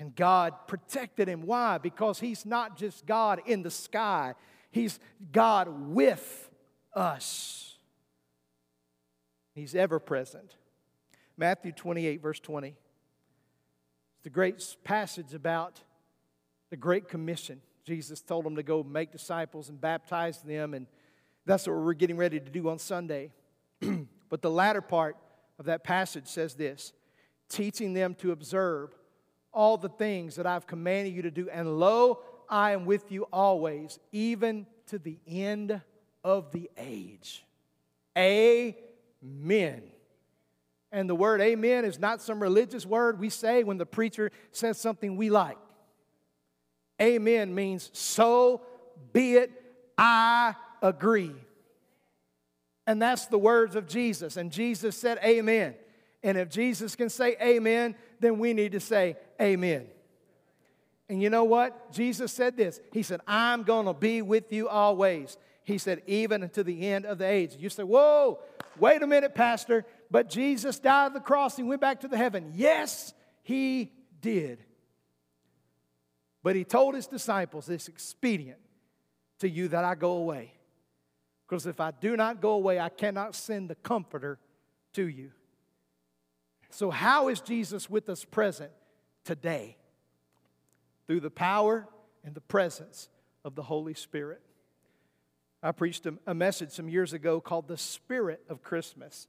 And 0.00 0.14
God 0.14 0.66
protected 0.66 1.28
him. 1.28 1.42
Why? 1.42 1.76
Because 1.76 2.20
he's 2.20 2.46
not 2.46 2.78
just 2.78 3.04
God 3.04 3.42
in 3.44 3.62
the 3.62 3.70
sky, 3.70 4.34
he's 4.70 4.98
God 5.30 5.68
with 5.90 6.50
us. 6.94 7.76
He's 9.54 9.74
ever 9.74 9.98
present. 9.98 10.56
Matthew 11.36 11.72
28, 11.72 12.22
verse 12.22 12.40
20 12.40 12.76
the 14.24 14.30
great 14.30 14.76
passage 14.82 15.34
about 15.34 15.80
the 16.70 16.76
Great 16.76 17.08
Commission. 17.08 17.60
Jesus 17.84 18.20
told 18.20 18.44
them 18.44 18.56
to 18.56 18.62
go 18.62 18.82
make 18.82 19.12
disciples 19.12 19.68
and 19.68 19.80
baptize 19.80 20.40
them, 20.42 20.74
and 20.74 20.86
that's 21.46 21.66
what 21.66 21.76
we're 21.76 21.92
getting 21.92 22.16
ready 22.16 22.40
to 22.40 22.50
do 22.50 22.68
on 22.70 22.78
Sunday. 22.78 23.30
but 24.30 24.42
the 24.42 24.50
latter 24.50 24.80
part 24.80 25.16
of 25.58 25.66
that 25.66 25.84
passage 25.84 26.26
says 26.26 26.54
this 26.54 26.92
teaching 27.50 27.92
them 27.92 28.14
to 28.14 28.32
observe 28.32 28.94
all 29.52 29.76
the 29.76 29.90
things 29.90 30.36
that 30.36 30.46
I've 30.46 30.66
commanded 30.66 31.14
you 31.14 31.22
to 31.22 31.30
do, 31.30 31.48
and 31.50 31.78
lo, 31.78 32.20
I 32.48 32.72
am 32.72 32.86
with 32.86 33.12
you 33.12 33.24
always, 33.32 33.98
even 34.10 34.66
to 34.86 34.98
the 34.98 35.18
end 35.26 35.80
of 36.24 36.50
the 36.50 36.70
age. 36.78 37.44
Amen. 38.16 39.82
And 40.94 41.10
the 41.10 41.14
word 41.16 41.40
amen 41.40 41.84
is 41.84 41.98
not 41.98 42.22
some 42.22 42.40
religious 42.40 42.86
word 42.86 43.18
we 43.18 43.28
say 43.28 43.64
when 43.64 43.78
the 43.78 43.84
preacher 43.84 44.30
says 44.52 44.78
something 44.78 45.16
we 45.16 45.28
like. 45.28 45.58
Amen 47.02 47.52
means 47.52 47.90
so 47.92 48.62
be 49.12 49.34
it, 49.34 49.50
I 49.98 50.54
agree. 50.80 51.34
And 52.86 53.02
that's 53.02 53.26
the 53.26 53.38
words 53.38 53.74
of 53.74 53.88
Jesus. 53.88 54.36
And 54.36 54.52
Jesus 54.52 54.96
said 54.96 55.18
amen. 55.24 55.74
And 56.22 56.38
if 56.38 56.48
Jesus 56.48 56.94
can 56.94 57.10
say 57.10 57.34
amen, 57.42 57.96
then 58.20 58.38
we 58.38 58.52
need 58.52 58.70
to 58.72 58.80
say 58.80 59.16
amen. 59.42 59.88
And 61.08 61.20
you 61.20 61.28
know 61.28 61.44
what? 61.44 61.92
Jesus 61.92 62.32
said 62.32 62.56
this 62.56 62.80
He 62.92 63.02
said, 63.02 63.20
I'm 63.26 63.64
going 63.64 63.86
to 63.86 63.94
be 63.94 64.22
with 64.22 64.52
you 64.52 64.68
always. 64.68 65.38
He 65.64 65.78
said, 65.78 66.02
even 66.06 66.48
to 66.50 66.62
the 66.62 66.88
end 66.88 67.06
of 67.06 67.18
the 67.18 67.26
age. 67.26 67.56
You 67.58 67.70
say, 67.70 67.82
whoa, 67.82 68.38
wait 68.78 69.02
a 69.02 69.06
minute, 69.06 69.34
Pastor. 69.34 69.86
But 70.14 70.30
Jesus 70.30 70.78
died 70.78 71.06
on 71.06 71.12
the 71.12 71.18
cross 71.18 71.58
and 71.58 71.68
went 71.68 71.80
back 71.80 72.02
to 72.02 72.06
the 72.06 72.16
heaven. 72.16 72.52
Yes, 72.54 73.12
he 73.42 73.90
did. 74.20 74.62
But 76.40 76.54
he 76.54 76.62
told 76.62 76.94
his 76.94 77.08
disciples, 77.08 77.68
it's 77.68 77.88
expedient 77.88 78.60
to 79.40 79.48
you 79.48 79.66
that 79.66 79.82
I 79.82 79.96
go 79.96 80.12
away. 80.12 80.52
Because 81.48 81.66
if 81.66 81.80
I 81.80 81.90
do 81.90 82.16
not 82.16 82.40
go 82.40 82.52
away, 82.52 82.78
I 82.78 82.90
cannot 82.90 83.34
send 83.34 83.68
the 83.68 83.74
Comforter 83.74 84.38
to 84.92 85.04
you. 85.04 85.32
So, 86.70 86.92
how 86.92 87.26
is 87.26 87.40
Jesus 87.40 87.90
with 87.90 88.08
us 88.08 88.24
present 88.24 88.70
today? 89.24 89.76
Through 91.08 91.22
the 91.22 91.30
power 91.30 91.88
and 92.22 92.36
the 92.36 92.40
presence 92.40 93.08
of 93.44 93.56
the 93.56 93.64
Holy 93.64 93.94
Spirit. 93.94 94.42
I 95.60 95.72
preached 95.72 96.06
a, 96.06 96.14
a 96.24 96.34
message 96.34 96.70
some 96.70 96.88
years 96.88 97.12
ago 97.12 97.40
called 97.40 97.66
The 97.66 97.78
Spirit 97.78 98.44
of 98.48 98.62
Christmas. 98.62 99.26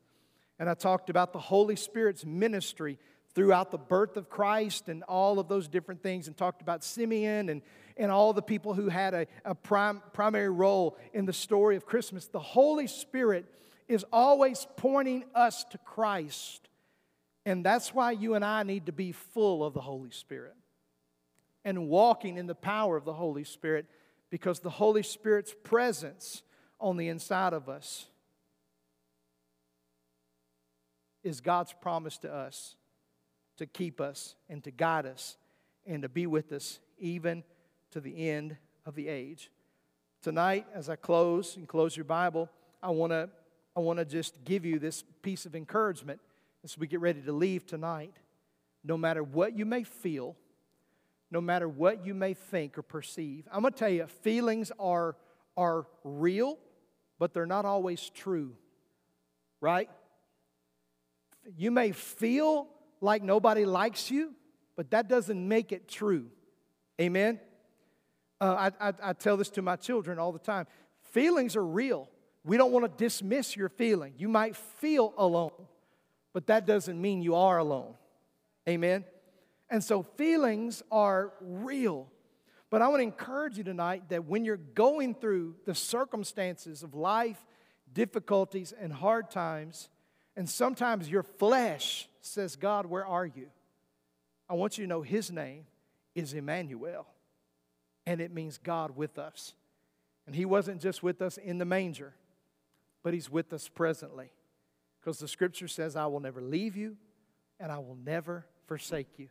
And 0.60 0.70
I 0.70 0.74
talked 0.74 1.10
about 1.10 1.34
the 1.34 1.40
Holy 1.40 1.76
Spirit's 1.76 2.26
ministry 2.26 2.98
throughout 3.34 3.72
the 3.72 3.78
birth 3.78 4.16
of 4.16 4.30
Christ 4.30 4.88
and 4.88 5.04
all 5.04 5.40
of 5.40 5.50
those 5.50 5.68
different 5.68 6.02
things, 6.02 6.28
and 6.28 6.38
talked 6.38 6.62
about 6.62 6.84
Simeon 6.84 7.50
and, 7.50 7.62
and 7.98 8.10
all 8.10 8.32
the 8.32 8.42
people 8.42 8.74
who 8.74 8.88
had 8.88 9.14
a, 9.14 9.28
a 9.44 9.54
prim, 9.54 10.02
primary 10.14 10.50
role 10.50 10.98
in 11.14 11.26
the 11.26 11.34
story 11.34 11.76
of 11.76 11.86
Christmas. 11.86 12.28
The 12.28 12.40
Holy 12.40 12.88
Spirit 12.88 13.46
is 13.88 14.06
always 14.12 14.66
pointing 14.78 15.26
us 15.36 15.66
to 15.66 15.78
Christ. 15.80 16.70
And 17.46 17.64
that's 17.64 17.94
why 17.94 18.12
you 18.12 18.34
and 18.34 18.44
I 18.44 18.64
need 18.64 18.88
to 18.88 18.92
be 18.92 19.12
full 19.12 19.64
of 19.64 19.74
the 19.74 19.82
Holy 19.82 20.12
Spirit 20.12 20.56
and 21.64 21.90
walking 21.90 22.38
in 22.38 22.48
the 22.48 22.56
power 22.56 22.96
of 22.96 23.06
the 23.06 23.14
Holy 23.14 23.44
Spirit 23.44 23.86
because 24.30 24.60
the 24.60 24.70
Holy 24.70 25.04
Spirit's 25.04 25.54
presence 25.64 26.42
on 26.80 26.98
the 26.98 27.10
inside 27.10 27.54
of 27.54 27.70
us 27.70 28.08
is 31.26 31.42
God's 31.42 31.74
promise 31.74 32.18
to 32.20 32.34
us 32.34 32.76
to 33.58 33.66
keep 33.66 34.00
us 34.00 34.36
and 34.48 34.64
to 34.64 34.72
guide 34.72 35.06
us 35.06 35.38
and 35.86 36.04
to 36.04 36.10
be 36.10 36.28
with 36.28 36.52
us 36.52 36.80
even 37.00 37.44
to 37.92 38.00
the 38.00 38.30
end 38.30 38.56
of 38.86 38.96
the 38.96 39.08
age. 39.08 39.50
Tonight, 40.22 40.68
as 40.74 40.88
I 40.88 40.96
close 40.96 41.58
and 41.58 41.68
close 41.68 41.98
your 41.98 42.06
Bible, 42.06 42.50
I 42.82 42.92
want 42.92 43.12
to 43.12 43.30
I 43.76 43.82
want 43.82 44.00
to 44.00 44.06
just 44.06 44.46
give 44.46 44.64
you 44.64 44.80
this 44.80 45.04
piece 45.22 45.46
of 45.46 45.54
encouragement 45.54 46.22
as 46.64 46.78
we 46.78 46.88
get 46.88 47.02
ready 47.02 47.22
to 47.22 47.34
leave 47.34 47.66
tonight. 47.66 48.14
No 48.86 48.98
matter 48.98 49.22
what 49.22 49.58
you 49.58 49.66
may 49.66 49.84
feel, 49.84 50.38
no 51.30 51.42
matter 51.42 51.68
what 51.68 52.06
you 52.06 52.14
may 52.14 52.34
think 52.34 52.78
or 52.78 52.84
perceive, 52.84 53.48
I'm 53.52 53.62
going 53.62 53.74
to 53.74 53.80
tell 53.80 53.90
you, 53.90 54.08
feelings 54.08 54.72
are, 54.80 55.18
are 55.58 55.88
real, 56.06 56.58
but 57.20 57.34
they're 57.34 57.46
not 57.46 57.66
always 57.66 58.10
true, 58.10 58.56
right? 59.60 59.90
You 61.58 61.72
may 61.72 61.92
feel 61.92 62.68
like 63.02 63.22
nobody 63.24 63.66
likes 63.66 64.10
you, 64.10 64.34
but 64.76 64.92
that 64.92 65.08
doesn't 65.08 65.48
make 65.48 65.72
it 65.72 65.88
true. 65.88 66.28
Amen? 67.00 67.40
Uh, 68.42 68.70
I, 68.80 68.90
I, 68.90 68.94
I 69.04 69.14
tell 69.14 69.38
this 69.38 69.50
to 69.52 69.62
my 69.62 69.76
children 69.76 70.20
all 70.20 70.32
the 70.32 70.40
time. 70.40 70.66
Feelings 71.12 71.56
are 71.56 71.66
real. 71.66 72.10
We 72.44 72.58
don't 72.58 72.72
want 72.72 72.86
to 72.86 73.04
dismiss 73.04 73.56
your 73.56 73.70
feeling. 73.70 74.14
You 74.18 74.28
might 74.28 74.56
feel 74.56 75.14
alone, 75.18 75.68
but 76.34 76.48
that 76.48 76.66
doesn't 76.66 77.02
mean 77.02 77.22
you 77.22 77.36
are 77.36 77.58
alone. 77.58 77.96
Amen? 78.68 79.06
And 79.70 79.84
so 79.84 80.04
feelings 80.04 80.84
are 80.92 81.34
real. 81.42 82.08
But 82.70 82.82
I 82.82 82.88
want 82.88 83.00
to 83.00 83.04
encourage 83.04 83.58
you 83.58 83.64
tonight 83.64 84.10
that 84.10 84.26
when 84.26 84.44
you're 84.46 84.58
going 84.58 85.16
through 85.16 85.56
the 85.66 85.76
circumstances 85.76 86.84
of 86.84 86.94
life, 86.94 87.44
difficulties, 87.94 88.74
and 88.80 88.92
hard 88.92 89.32
times, 89.32 89.90
and 90.36 90.50
sometimes 90.50 91.10
your 91.10 91.24
flesh 91.24 92.08
says, 92.22 92.56
God, 92.56 92.86
where 92.86 93.06
are 93.06 93.26
you? 93.26 93.48
I 94.50 94.54
want 94.54 94.78
you 94.78 94.84
to 94.84 94.90
know 94.90 95.02
His 95.02 95.32
name 95.32 95.66
is 96.14 96.34
Emmanuel, 96.34 97.08
and 98.06 98.22
it 98.22 98.34
means 98.34 98.58
God 98.58 98.96
with 98.96 99.18
us. 99.18 99.54
And 100.26 100.36
He 100.36 100.46
wasn't 100.46 100.82
just 100.82 101.04
with 101.04 101.22
us 101.22 101.38
in 101.38 101.58
the 101.58 101.66
manger, 101.66 102.14
but 103.04 103.14
He's 103.14 103.30
with 103.30 103.54
us 103.54 103.68
presently. 103.68 104.32
Because 105.00 105.20
the 105.20 105.28
scripture 105.28 105.68
says, 105.68 105.96
I 105.96 106.08
will 106.08 106.20
never 106.20 106.42
leave 106.42 106.76
you 106.76 106.98
and 107.60 107.72
I 107.72 107.78
will 107.78 107.98
never 108.04 108.46
forsake 108.66 109.20
you. 109.20 109.30